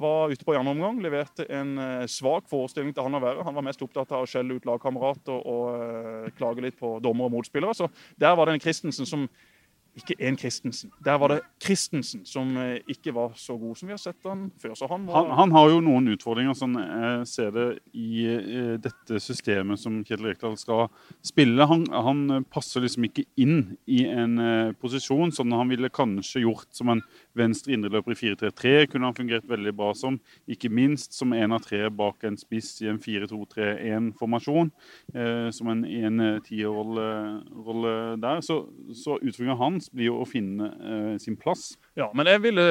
[0.00, 3.44] Var ute på i andre omgang, leverte en eh, svak forestilling til han å være.
[3.46, 7.28] Han var mest opptatt av å skjelle ut lagkamerater og og klage litt på dommer
[7.28, 7.76] og motspillere.
[7.76, 7.88] Så
[8.20, 9.28] der var det en Christensen som
[9.98, 10.90] ikke en Christensen.
[11.04, 14.50] Der var det Christensen som eh, ikke var så god som vi har sett han
[14.62, 14.74] før.
[14.90, 19.20] Han var Han, han har jo noen utfordringer, sånn jeg ser det, i eh, dette
[19.22, 20.86] systemet som Kjetil Rekdal skal
[21.26, 21.66] spille.
[21.68, 23.58] Han, han passer liksom ikke inn
[23.90, 27.02] i en eh, posisjon som han ville kanskje gjort som en
[27.38, 28.86] venstre indreløper i 4-3-3.
[28.92, 30.20] Kunne han fungert veldig bra som.
[30.50, 34.68] Ikke minst som en av tre bak en spiss i en 4-2-3-1-formasjon.
[35.14, 38.40] Eh, som en 1-10-rolle der.
[38.44, 38.60] Så,
[38.94, 41.72] så utfordringa hans blir jo å finne eh, sin plass.
[41.98, 42.64] Ja, men jeg ville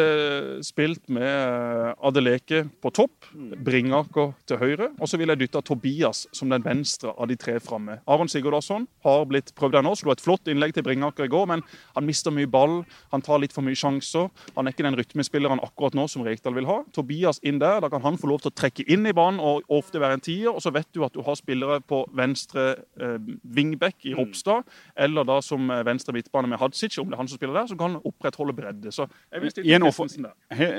[0.63, 3.25] spilt med eh, Adeleke på topp,
[3.65, 7.57] Bringaker til høyre, og så ville jeg dytta Tobias som den venstre av de tre
[7.59, 7.97] framme.
[8.07, 11.43] Aron Sigurdarsson har blitt prøvd her nå, slo et flott innlegg til Bringaker i går,
[11.51, 11.63] men
[11.97, 12.77] han mister mye ball,
[13.11, 14.29] han tar litt for mye sjanser.
[14.55, 16.77] Han er ikke den rytmespilleren akkurat nå som Rekdal vil ha.
[16.95, 19.67] Tobias inn der, da kan han få lov til å trekke inn i banen og
[19.67, 23.19] ofte være en tier, og så vet du at du har spillere på venstre eh,
[23.43, 24.63] wingback i Ropstad,
[24.95, 27.73] eller da som eh, venstre midtbane med Hadzic, om det er han som spiller der,
[27.73, 28.95] så kan han opprettholde bredde.
[28.95, 29.87] Så jeg en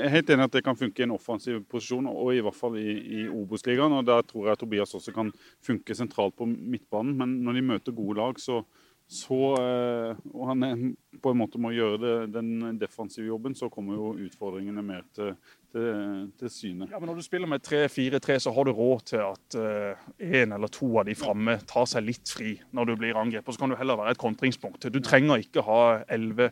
[0.09, 2.97] Helt enig at det kan funke i en offensiv posisjon, og i hvert fall i,
[3.21, 3.93] i Obos-ligaen.
[3.93, 5.31] og Der tror jeg Tobias også kan
[5.65, 7.15] funke sentralt på midtbanen.
[7.17, 8.63] Men når de møter gode lag, så,
[9.05, 13.99] så eh, Og han på en måte må gjøre det, den defensive jobben, så kommer
[13.99, 15.35] jo utfordringene mer til,
[15.69, 16.89] til, til syne.
[16.89, 19.61] Ja, men Når du spiller med 3-4-3, så har du råd til at
[20.17, 23.53] én eller to av de framme tar seg litt fri når du blir angrepet.
[23.53, 24.89] Så kan du heller være et kontringspunkt.
[24.89, 26.49] Du trenger ikke ha elleve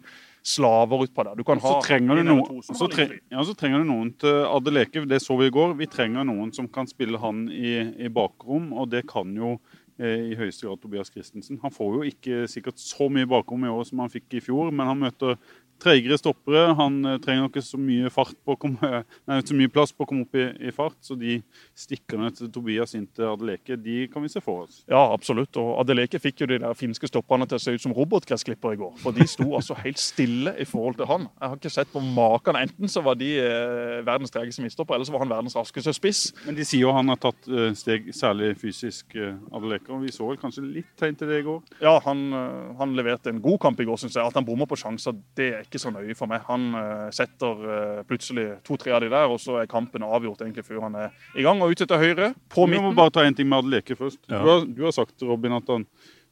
[0.48, 1.36] slaver utpå der.
[1.36, 4.46] Du kan ha Så trenger, du noen, så, tre, ja, så trenger du noen til
[4.48, 5.04] Adeleke.
[5.10, 5.76] Det så vi i går.
[5.82, 7.74] Vi trenger noen som kan spille han i,
[8.08, 9.58] i bakrom, og det kan jo
[10.00, 11.60] eh, i høyeste grad Tobias Christensen.
[11.64, 14.72] Han får jo ikke sikkert så mye bakrom i år som han fikk i fjor,
[14.72, 15.36] men han møter
[15.82, 16.74] treigere stoppere.
[16.78, 20.06] Han eh, trenger ikke så mye, fart på å komme, nei, så mye plass på
[20.06, 20.98] å komme opp i, i fart.
[21.06, 21.40] Så de
[21.78, 24.82] stikkerne til Tobias inn til Adeleke, de kan vi se for oss.
[24.90, 25.58] Ja, absolutt.
[25.62, 28.82] Og Adeleke fikk jo de der finske stopperne til å se ut som robotgressklipper i
[28.82, 28.96] går.
[29.04, 31.30] For de sto altså helt stille i forhold til han.
[31.38, 32.60] Jeg har ikke sett på maken.
[32.60, 36.24] Enten så var de eh, verdens tregeste midtstopper, eller så var han verdens raskeste spiss.
[36.46, 39.92] Men de sier jo han har tatt eh, steg, særlig fysisk, eh, Adeleke.
[39.94, 41.62] Og vi så vel kanskje litt tegn til det i går.
[41.84, 44.26] Ja, han, eh, han leverte en god kamp i går, syns jeg.
[44.26, 46.44] At han bommer på sjanser, det er ikke så nøye for meg.
[46.48, 50.66] Han eh, setter eh, plutselig to-tre av de der, og så er kampen avgjort egentlig
[50.68, 51.62] før han er i gang.
[51.64, 54.22] Og ute til høyre, på Vi må bare ta en ting med Adeleke først.
[54.28, 54.42] Ja.
[54.42, 55.88] Du, har, du har sagt, Robin, at han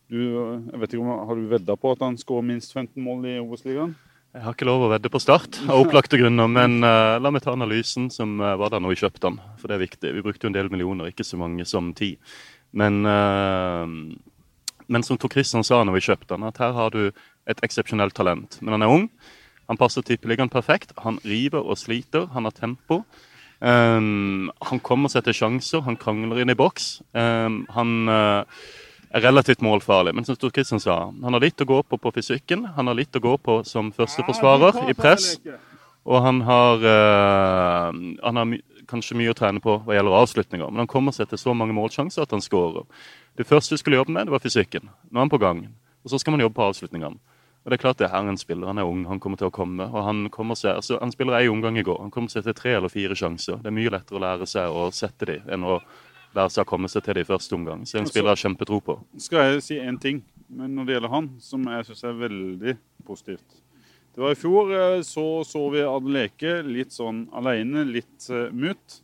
[0.06, 3.24] du, jeg vet ikke om, Har du vedda på at han skårer minst 15 mål
[3.26, 3.96] i Obos-ligaen?
[4.36, 7.42] Jeg har ikke lov å vedde på start av opplagte grunner, men uh, la meg
[7.42, 9.40] ta analysen som var der når vi kjøpte den.
[9.62, 10.12] For det er viktig.
[10.12, 12.12] Vi brukte jo en del millioner, ikke så mange som ti.
[12.76, 13.88] Men, eh,
[14.88, 17.10] men som Tor Christian sa når vi kjøpte den, at her har du
[17.50, 18.60] et eksepsjonelt talent.
[18.62, 19.08] Men han er ung.
[19.70, 20.94] Han passer tippeligaen perfekt.
[21.02, 22.28] Han river og sliter.
[22.34, 23.02] Han har tempo.
[23.60, 25.86] Um, han kommer seg til sjanser.
[25.88, 27.00] Han krangler inn i boks.
[27.18, 28.44] Um, han uh,
[29.10, 30.14] er relativt målfarlig.
[30.16, 32.68] Men som Tor Christian sa, han har litt å gå på på fysikken.
[32.78, 35.36] Han har litt å gå på som førsteforsvarer i press.
[36.06, 37.90] Og han har, uh,
[38.22, 40.70] han har my kanskje mye å trene på hva gjelder avslutninger.
[40.70, 42.86] Men han kommer seg til så mange målsjanser at han skårer.
[43.36, 44.90] Det første vi skulle jobbe med, det var fysikken.
[45.10, 45.66] Nå er han på gang.
[46.06, 47.20] Og så skal man jobbe på avslutningene.
[47.66, 48.70] Og det er klart det er her er en spiller.
[48.70, 49.88] Han er ung, han kommer til å komme.
[49.90, 51.98] og Han kommer seg, altså han spiller ei omgang i går.
[52.04, 53.58] Han kommer seg til tre eller fire sjanser.
[53.64, 55.80] Det er mye lettere å lære seg å sette de enn å
[56.36, 57.84] lære seg å komme seg til de i første omgang.
[57.84, 59.00] Så det en spiller jeg har kjempetro på.
[59.18, 62.76] skal jeg si én ting men når det gjelder han, som jeg syns er veldig
[63.08, 63.62] positivt.
[64.16, 69.02] Det var i fjor eh, så så vi Adeleke litt sånn alene, litt uh, mutt.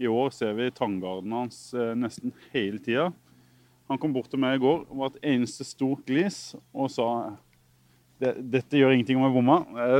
[0.00, 3.10] I år ser vi tanggarden hans eh, nesten hele tida.
[3.94, 6.38] Han kom bort til meg i går og var et eneste stort glis
[6.74, 7.08] og sa
[8.24, 9.56] dette gjør ingenting om jeg bomma.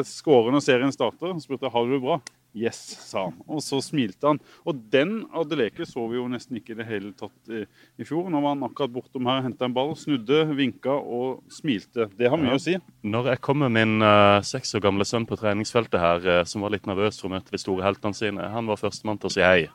[0.07, 1.33] Skårer når serien starter.
[1.35, 2.17] Han spurte har du det bra.
[2.55, 3.41] Yes, sa han.
[3.51, 4.39] Og så smilte han.
[4.63, 7.65] Og den Adeleke så vi jo nesten ikke i det hele tatt i,
[7.99, 8.29] i fjor.
[8.31, 12.07] Nå var han akkurat bortom her, henta en ball, snudde, vinka og smilte.
[12.15, 12.61] Det har mye Ja.
[12.61, 12.77] å si.
[13.03, 16.63] Når jeg kom med min uh, seks år gamle sønn på treningsfeltet her, uh, som
[16.63, 19.35] var litt nervøs for å møte de store heltene sine, han var førstemann til å
[19.35, 19.67] si hei.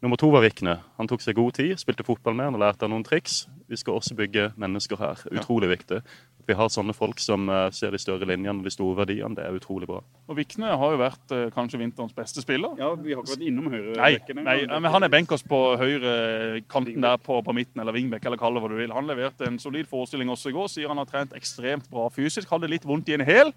[0.00, 0.78] Nummer to var Vikne.
[0.96, 3.42] Han tok seg god tid, spilte fotball med han og lærte han noen triks.
[3.68, 5.20] Vi skal også bygge mennesker her.
[5.28, 5.98] Utrolig viktig.
[6.40, 9.36] At vi har sånne folk som eh, ser de større linjene og de store verdiene,
[9.36, 10.00] det er utrolig bra.
[10.24, 12.72] Og Vikne har jo vært eh, kanskje vinterens beste spiller.
[12.80, 15.60] Ja, Vi har ikke vært innom høyre Nei, bekken nei, men han er benkers på
[15.82, 16.16] høyre
[16.72, 18.96] kanten der på, på midten, eller wingback, eller kall det hva du vil.
[18.96, 20.72] Han leverte en solid forestilling også i går.
[20.72, 22.48] Sier han har trent ekstremt bra fysisk.
[22.48, 23.52] Hadde litt vondt i en hæl.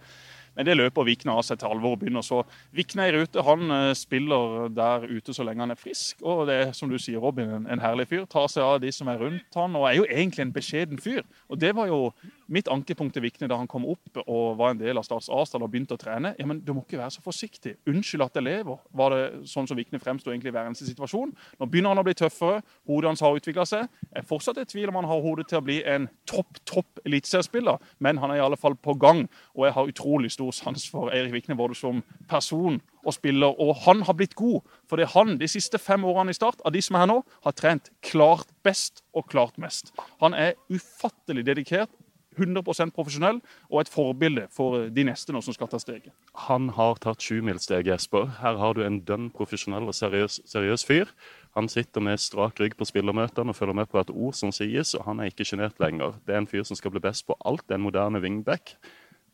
[0.56, 2.26] Men det løper Vikna av seg til alvor og begynner.
[2.26, 2.44] Så
[2.76, 3.44] Vikna i rute.
[3.46, 6.22] Han eh, spiller der ute så lenge han er frisk.
[6.22, 8.28] Og det er som du sier, Robin, en, en herlig fyr.
[8.30, 11.24] Tar seg av de som er rundt han, og er jo egentlig en beskjeden fyr.
[11.50, 12.02] Og det var jo
[12.48, 15.66] mitt ankepunkt til Vikne da han kom opp og var en del av Stats Asdal
[15.66, 16.34] og begynte å trene.
[16.40, 17.76] Ja, men du må ikke være så forsiktig.
[17.90, 21.34] Unnskyld at jeg lever, var det sånn som Vikne fremsto i hver eneste situasjon.
[21.60, 22.62] Nå begynner han å bli tøffere.
[22.90, 23.90] Hodet hans har utvikla seg.
[24.10, 27.04] Jeg er fortsatt i tvil om han har hodet til å bli en topp, topp
[27.08, 29.26] eliteseriespiller, men han er i alle fall på gang.
[29.58, 33.76] Og jeg har utrolig stor sans for Eirik Vikne både som person og spiller, og
[33.84, 34.62] han har blitt god.
[34.88, 37.12] For det er han de siste fem årene i Start, av de som er her
[37.12, 39.92] nå, har trent klart best og klart mest.
[40.24, 41.92] Han er ufattelig dedikert,
[42.34, 46.14] 100% profesjonell og et forbilde for de neste nå som skal ta steget.
[46.48, 48.28] Han har tatt sjumilssteget, Jesper.
[48.42, 51.14] Her har du en dønn profesjonell og seriøs, seriøs fyr.
[51.58, 54.96] Han sitter med strak rygg på spillermøtene og følger med på hvert ord som sies,
[54.98, 56.18] og han er ikke sjenert lenger.
[56.26, 57.70] Det er en fyr som skal bli best på alt.
[57.70, 58.76] En moderne wingback.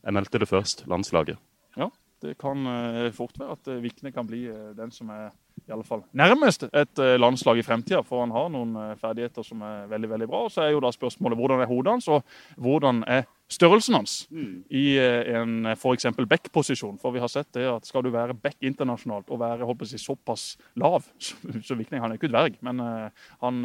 [0.03, 1.39] Jeg meldte det først, landslaget.
[1.79, 1.89] Ja,
[2.23, 5.31] det kan eh, fort være at eh, Vikne kan bli eh, den som er
[5.69, 9.45] i alle fall nærmest et eh, landslag i fremtida, for han har noen eh, ferdigheter
[9.45, 10.45] som er veldig veldig bra.
[10.47, 14.15] Og så er jo da spørsmålet hvordan er hodet hans, og hvordan er størrelsen hans
[14.29, 16.09] i eh, en f.eks.
[16.29, 16.99] back-posisjon.
[17.01, 19.87] For vi har sett det at skal du være back internasjonalt og være holdt på
[19.87, 23.63] å si, såpass lav så, så viktig, han er ikke dverg, men han,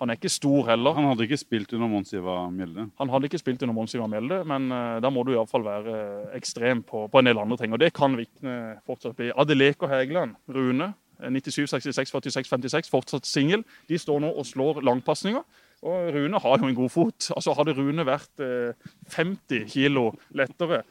[0.00, 0.96] han er ikke stor heller.
[0.98, 2.88] Han hadde ikke spilt under Mons Ivar Mjelde.
[2.98, 4.70] Han hadde ikke spilt under Mons Ivar Mjelde, men
[5.02, 5.96] da må du iallfall være
[6.38, 7.74] ekstrem på, på en del andre ting.
[7.74, 9.30] Og det kan Vikne fortsatt bli.
[9.38, 10.92] Adeleke og Hægeland, Rune,
[11.30, 13.62] 97, 66, 46, 56, fortsatt singel.
[13.88, 15.44] De står nå og slår langpasninger.
[15.82, 17.28] Og Rune har jo en god fot.
[17.34, 20.84] Altså Hadde Rune vært eh, 50 kilo lettere,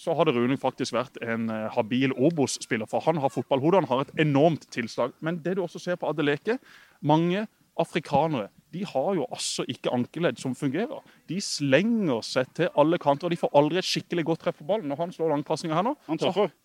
[0.00, 2.88] så hadde Rune faktisk vært en eh, habil Obos-spiller.
[2.88, 5.12] For han har fotballhode, han har et enormt tilslag.
[5.20, 6.56] Men det du også ser på Adeleke,
[7.04, 7.44] mange
[7.78, 11.00] afrikanere de har jo altså ikke ankeledd som fungerer.
[11.28, 14.66] De slenger seg til alle kanter, og de får aldri et skikkelig godt treff på
[14.68, 14.90] ballen.
[14.92, 16.18] Når han slår langpasninger her nå, Han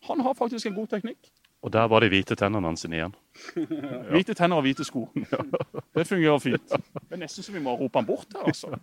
[0.10, 1.32] han har faktisk en god teknikk.
[1.64, 3.14] Og der var de hvite tennene hans igjen.
[4.12, 5.06] Hvite tenner og hvite sko.
[5.96, 6.74] Det fungerer fint.
[6.76, 8.74] Det er nesten så vi må rope han bort her, altså.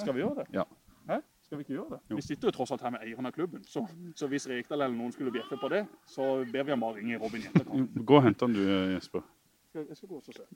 [0.00, 0.46] Skal vi gjøre det?
[0.56, 0.64] Ja.
[1.10, 1.18] Hæ?
[1.44, 2.16] Skal vi ikke gjøre det?
[2.16, 3.60] Vi sitter jo tross alt her med eieren av klubben.
[3.68, 3.84] Så,
[4.16, 7.20] så hvis Rekdal eller noen skulle bjeffe på det, så ber vi ham bare ringe
[7.20, 8.00] Robin i etterkant.
[8.08, 8.62] Gå og hent han du,
[8.94, 9.24] Jesper.
[9.76, 10.48] Jeg skal gå og se.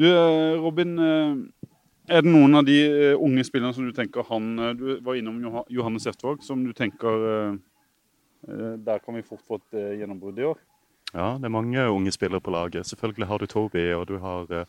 [0.00, 0.98] Du, eh, Robin.
[0.98, 1.72] eh,
[2.08, 5.16] Er det noen av de eh, unge spillerne som du tenker han eh, Du var
[5.18, 7.56] innom Joha- Johannes Eftvåg, som du tenker eh, eh,
[8.46, 10.60] Der kan vi fort få et eh, gjennombrudd i år?
[11.14, 12.86] Ja, det er mange unge spillere på laget.
[12.86, 14.64] Selvfølgelig har du Toby, og du har eh,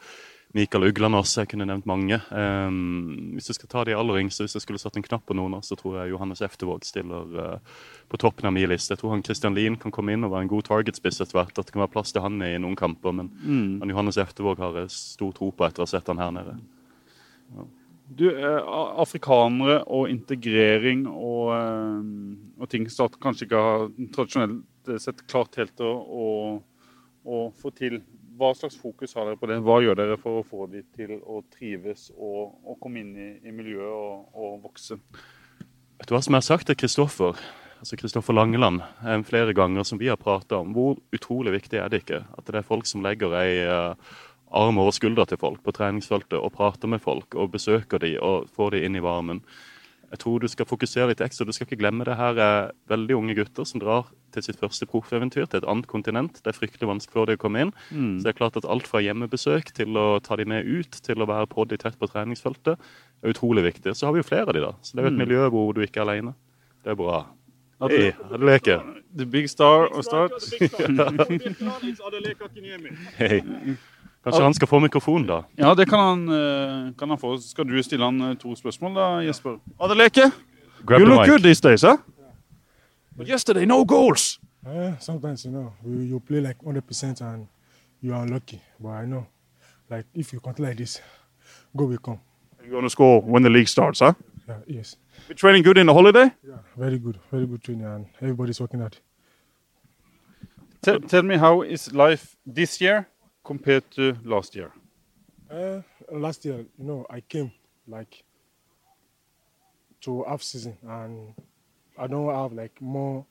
[0.55, 1.41] Mikael Ugland også.
[1.41, 2.22] Jeg kunne nevnt mange.
[2.32, 5.36] Ehm, hvis du skal ta de aller yngste, hvis jeg skulle satt en knapp på
[5.36, 8.93] noen, så tror jeg Johannes Eftervåg stiller eh, på toppen av min liste.
[8.93, 11.57] Jeg tror han Christian Lien kan komme inn og være en god targetspiss etter hvert.
[11.57, 13.18] At det kan være plass til han i noen kamper.
[13.18, 13.34] Men,
[13.82, 16.55] men Johannes Eftervåg har jeg stor tro på etter å ha sett han her nede.
[18.08, 18.64] Du, eh,
[19.01, 25.60] Afrikanere og integrering og, eh, og ting som kanskje ikke har tradisjonelt eh, sett klart
[25.60, 26.28] helt å, å,
[27.28, 27.99] å få til.
[28.38, 29.60] Hva slags fokus har dere på det?
[29.66, 33.30] Hva gjør dere for å få dem til å trives og, og komme inn i,
[33.43, 34.99] i miljøet og, og vokse?
[35.97, 37.36] Vet du hva som er sagt til Kristoffer?
[37.78, 38.80] Altså Kristoffer Langeland
[39.28, 40.72] flere ganger som vi har prata om.
[40.74, 43.51] Hvor utrolig viktig er det ikke at det er folk som legger ei
[44.52, 48.48] arm over skuldra til folk på treningsfeltet og prater med folk og besøker de og
[48.56, 49.41] får de inn i varmen.
[50.08, 51.43] Jeg tror du skal fokusere litt ekstra.
[51.43, 54.88] Du skal ikke glemme det her er veldig unge gutter som drar til sitt første
[54.88, 56.39] proffeventyr til et annet kontinent.
[56.39, 57.74] Det er fryktelig vanskelig for dem å komme inn.
[57.91, 61.20] Så det er klart at alt fra hjemmebesøk til å ta dem med ut, til
[61.20, 62.80] å være på de tett på treningsfeltet,
[63.20, 63.91] er utrolig viktig.
[64.00, 64.72] Så har vi jo flere av de da.
[64.80, 66.32] Så det er jo et miljø hvor du ikke er alene.
[66.86, 67.26] Det er bra.
[67.84, 68.80] Hei, er det leke?
[69.18, 70.39] The big star og start.
[73.20, 73.43] Hei.
[74.28, 75.43] Kanskje han skal få mikrofon, da?
[75.55, 77.38] Ja, det kan han, eh, kan han få.
[77.38, 79.59] Skal du stille han eh, to spørsmål, da, Jesper?
[79.80, 80.32] Adeleke,
[80.86, 81.30] Grab you look mic.
[81.30, 81.97] good these days, huh?
[83.15, 84.39] But yesterday, no goals.
[84.65, 87.47] Uh, sometimes you know you, you play like 100% and
[88.01, 88.59] you are lucky.
[88.80, 89.25] But I know,
[89.89, 91.01] like if you continue like this,
[91.75, 92.19] goal will come.
[92.61, 94.13] You're going to score when the league starts, huh?
[94.47, 94.97] Yeah, yes.
[95.30, 96.32] We're training good in the holiday.
[96.43, 98.97] Yeah, very good, very good training, and everybody's working hard.
[100.82, 103.07] Tell, tell me how is life this year
[103.48, 104.72] compared to last year?
[105.50, 105.82] Uh,
[106.12, 107.52] last year, you know, I came
[107.88, 108.24] like
[110.02, 111.34] to half season, and
[111.98, 113.26] I don't have like more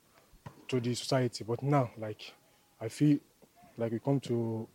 [0.69, 1.45] to the society.
[1.45, 2.35] But now, like,
[2.81, 3.19] I feel
[3.79, 4.69] like we come to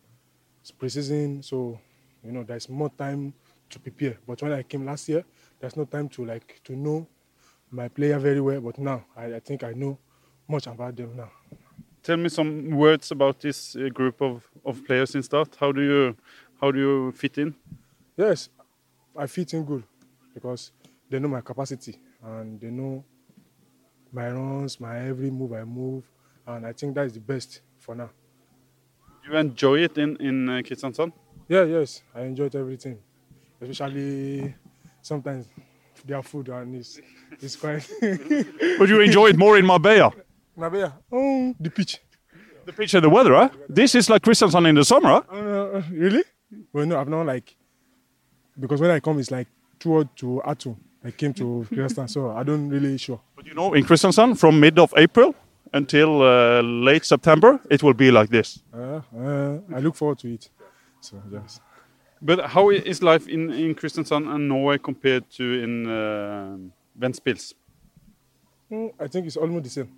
[0.78, 1.80] pre-season, so
[2.24, 3.34] you know, there's more time
[3.70, 4.18] to prepare.
[4.26, 5.24] But when I came last year,
[5.60, 7.08] there's no time to like to know
[7.70, 8.60] my player very well.
[8.60, 9.98] But now, I, I think I know
[10.48, 11.32] much about them now.
[12.02, 15.56] Tell me some words about this uh, group of, of players in start.
[15.60, 16.16] How do you
[16.60, 17.54] how do you fit in?
[18.16, 18.48] Yes,
[19.16, 19.84] I fit in good
[20.34, 20.72] because
[21.08, 23.04] they know my capacity and they know
[24.12, 26.04] my runs, my every move I move,
[26.46, 28.10] and I think that is the best for now.
[29.24, 31.12] You enjoy it in in uh, Kristiansand?
[31.48, 32.98] Yeah, yes, I enjoyed everything,
[33.60, 34.54] especially
[35.02, 35.46] sometimes
[36.04, 37.00] their food and it's,
[37.40, 37.88] it's quite.
[38.78, 40.12] But you enjoy it more in Marbella.
[40.56, 42.00] Nabea, oh, the pitch.
[42.64, 43.48] The pitch and the weather, huh?
[43.68, 45.22] This is like Kristiansand in the summer, huh?
[45.36, 46.22] Uh, really?
[46.72, 47.56] Well, no, I've not like
[48.58, 49.48] because when I come, it's like
[49.80, 50.76] toward to Atum.
[51.04, 53.20] I came to Kristiansand, so I don't really sure.
[53.34, 55.34] But you know, in Kristiansand, from mid of April
[55.72, 58.62] until uh, late September, it will be like this.
[58.72, 60.48] Uh, uh, I look forward to it.
[61.00, 61.60] So yes.
[62.20, 66.56] But how is life in in Kristiansand and Norway compared to in uh,
[67.00, 67.54] Ventspils?
[68.70, 69.88] Mm, I think it's almost the same.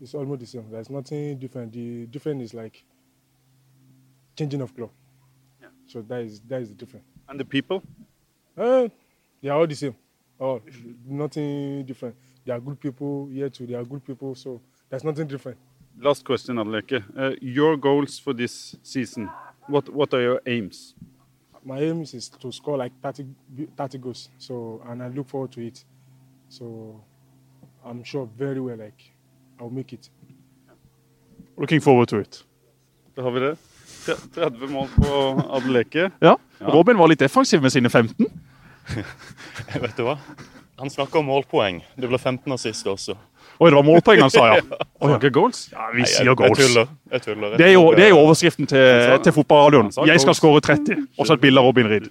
[0.00, 0.70] It's almost the same.
[0.70, 1.72] There's nothing different.
[1.72, 2.84] The difference is like
[4.36, 4.90] changing of club.
[5.60, 5.68] Yeah.
[5.86, 7.06] So that is that is the difference.
[7.28, 7.82] And the people?
[8.56, 8.88] Uh,
[9.42, 9.94] they are all the same.
[10.38, 10.60] Oh,
[11.06, 12.14] nothing different.
[12.44, 13.66] They are good people here too.
[13.66, 14.34] They are good people.
[14.34, 15.58] So there's nothing different.
[15.98, 17.02] Last question, Adeleke.
[17.16, 19.30] Uh, your goals for this season?
[19.66, 20.94] What what are your aims?
[21.64, 23.26] My aim is to score like 30,
[23.76, 24.28] 30 goals.
[24.38, 25.84] So and I look forward to it.
[26.48, 27.02] So
[27.84, 29.15] I'm sure very well like
[29.60, 30.10] I'll make it.
[31.58, 32.44] Looking forward to it.
[33.16, 33.56] Da har vi det.
[34.34, 36.10] 30 mål på Adeleke.
[36.20, 36.36] Ja.
[36.60, 38.26] Robin var litt defensiv med sine 15.
[39.82, 40.18] Vet du hva?
[40.78, 41.82] Han snakker om målpoeng.
[41.96, 43.16] Det ble 15 av siste også.
[43.56, 44.60] Oi, det var målpoeng han sa, ja.
[45.00, 45.66] Og ikke goals?
[45.72, 46.90] Ja, Vi Nei, sier jeg, jeg tuller.
[47.12, 47.56] Jeg tuller.
[47.56, 49.88] Det er jo, det er jo overskriften til, til fotballradioen.
[50.08, 50.40] Jeg skal goals.
[50.42, 51.06] skåre 30.
[51.16, 52.08] Og så et bilde av Robin Reed.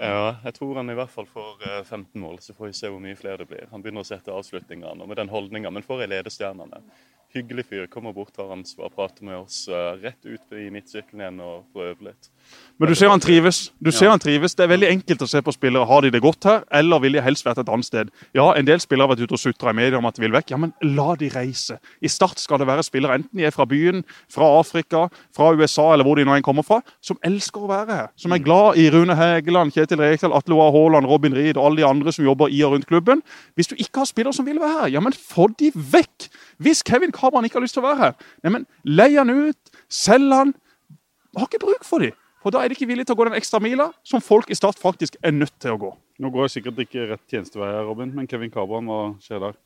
[0.00, 2.38] Ja, jeg tror han i hvert fall får eh, 15 mål.
[2.40, 3.66] Så får vi se hvor mye flere det blir.
[3.72, 5.72] Han begynner å sette avslutningene og med den holdninga.
[5.74, 6.86] Men for ei ledestjerne er.
[7.34, 7.86] Hyggelig fyr.
[7.90, 9.68] Kommer bort, tar og prater med oss.
[9.68, 12.30] eh, rett ut i midtsirkelen igjen og får øve litt.
[12.80, 13.70] Men du ser han trives.
[13.82, 14.54] Du ser han trives.
[14.56, 15.86] Det er veldig enkelt å se på spillere.
[15.86, 18.10] Har de det godt her, eller vil de helst vært et annet sted?
[18.34, 20.32] Ja, En del spillere har vært ute og sutra i media om at de vil
[20.32, 20.50] vekk.
[20.50, 21.78] Ja, men la de reise.
[22.02, 25.92] I Start skal det være spillere, enten de er fra byen, fra Afrika, fra USA
[25.92, 28.08] eller hvor de nå enn kommer fra, som elsker å være her.
[28.16, 31.82] Som er glad i Rune Hegeland, Kjetil Rekdal, Atle Oa Haaland, Robin Reed og alle
[31.82, 33.22] de andre som jobber i og rundt klubben.
[33.54, 36.30] Hvis du ikke har spillere som vil være her, ja, men få de vekk!
[36.60, 39.72] Hvis Kevin Cabran ikke har lyst til å være her, Neimen, men lei han ut,
[39.92, 40.54] selg han.
[41.36, 42.16] Har ikke bruk for dem.
[42.40, 44.56] For da er de ikke villige til å gå den ekstra mila som folk i
[44.56, 45.90] Start faktisk er nødt til å gå.
[46.24, 49.58] Nå går jeg sikkert ikke rett tjenestevei her, Robin, men Kevin Kabran, hva skjer der?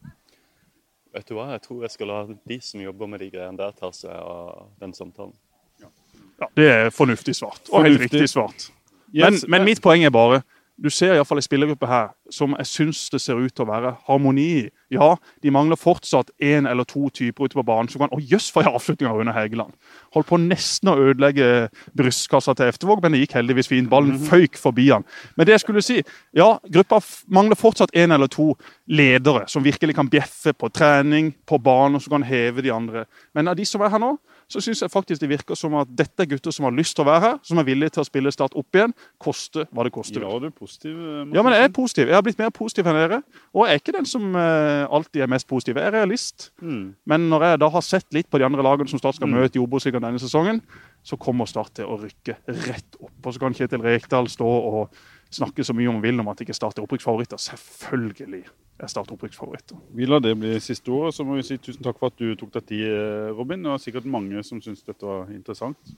[1.15, 3.75] Vet du hva, jeg tror jeg skal la de som jobber med de greiene der,
[3.79, 5.35] ta seg av den samtalen.
[5.83, 8.69] Ja, Det er fornuftig svart, og helt riktig svart.
[9.15, 10.41] Men, Yes, men mitt poeng er bare
[10.83, 13.62] du ser i hvert fall en spillergruppe her som jeg syns det ser ut til
[13.62, 14.64] å være harmoni i.
[14.95, 18.51] Ja, de mangler fortsatt én eller to typer ute på banen som kan Å jøss,
[18.53, 19.75] for en avslutning av Rune Hegeland!
[20.14, 21.68] Holdt på nesten å ødelegge
[21.99, 23.91] brystkassa til Eftervåg, men det gikk heldigvis fint.
[23.91, 25.07] Ballen føyk forbi han.
[25.39, 26.01] Men det jeg skulle si,
[26.37, 28.53] ja, gruppa mangler fortsatt én eller to
[28.91, 33.07] ledere som virkelig kan bjeffe på trening, på banen, og som kan heve de andre.
[33.35, 34.14] Men av de som er her nå,
[34.55, 37.03] så syns jeg faktisk det virker som at dette er gutter som har lyst til
[37.03, 39.93] å være her, som er villige til å spille Start opp igjen, koste hva det
[39.97, 40.23] koster.
[40.23, 40.95] Ja, du er positiv.
[40.95, 42.07] eh, Ja, men jeg er positiv.
[42.09, 43.19] Jeg har blitt mer positiv enn dere.
[43.53, 45.77] Og jeg er ikke den som eh, alltid er mest positiv.
[45.83, 46.51] Jeg er realist.
[46.63, 46.95] Mm.
[47.11, 49.35] Men når jeg da har sett litt på de andre lagene som Start skal Mm.
[49.41, 50.63] møte i Obos-ligaen denne sesongen,
[51.03, 53.13] så kommer Start til å rykke rett opp.
[53.27, 54.95] Og så kan Kjetil Rekdal stå og
[55.35, 57.41] snakke så mye om vil om at ikke Start er opprykksfavoritter.
[57.41, 58.45] Selvfølgelig
[58.80, 59.80] er Start opprykksfavoritter.
[59.95, 61.14] Vi lar det bli siste ordet.
[61.16, 63.62] Så må vi si tusen takk for at du tok deg tid, eh, Robin.
[63.62, 65.95] Det var sikkert mange som syntes dette var interessant.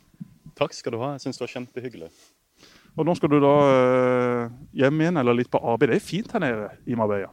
[0.56, 1.14] Takk skal du ha.
[1.16, 2.10] Jeg syns det var kjempehyggelig.
[2.96, 5.92] Og nå skal du da eh, hjem igjen, eller litt på arbeid.
[5.92, 7.28] Det er fint her nede i Marbella.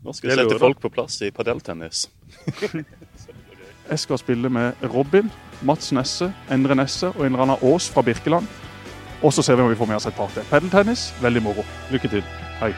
[0.00, 2.06] Nå skal vi sette folk på plass i padeltennis.
[3.90, 5.28] Jeg skal spille med Robin,
[5.66, 8.46] Mats Nesse, Endre Nesse og en eller annen Aas fra Birkeland.
[9.22, 10.46] Og så ser vi om vi får med oss et par til.
[10.50, 11.66] Padeltennis, veldig moro.
[11.90, 12.24] Lykke til.
[12.60, 12.72] Hei.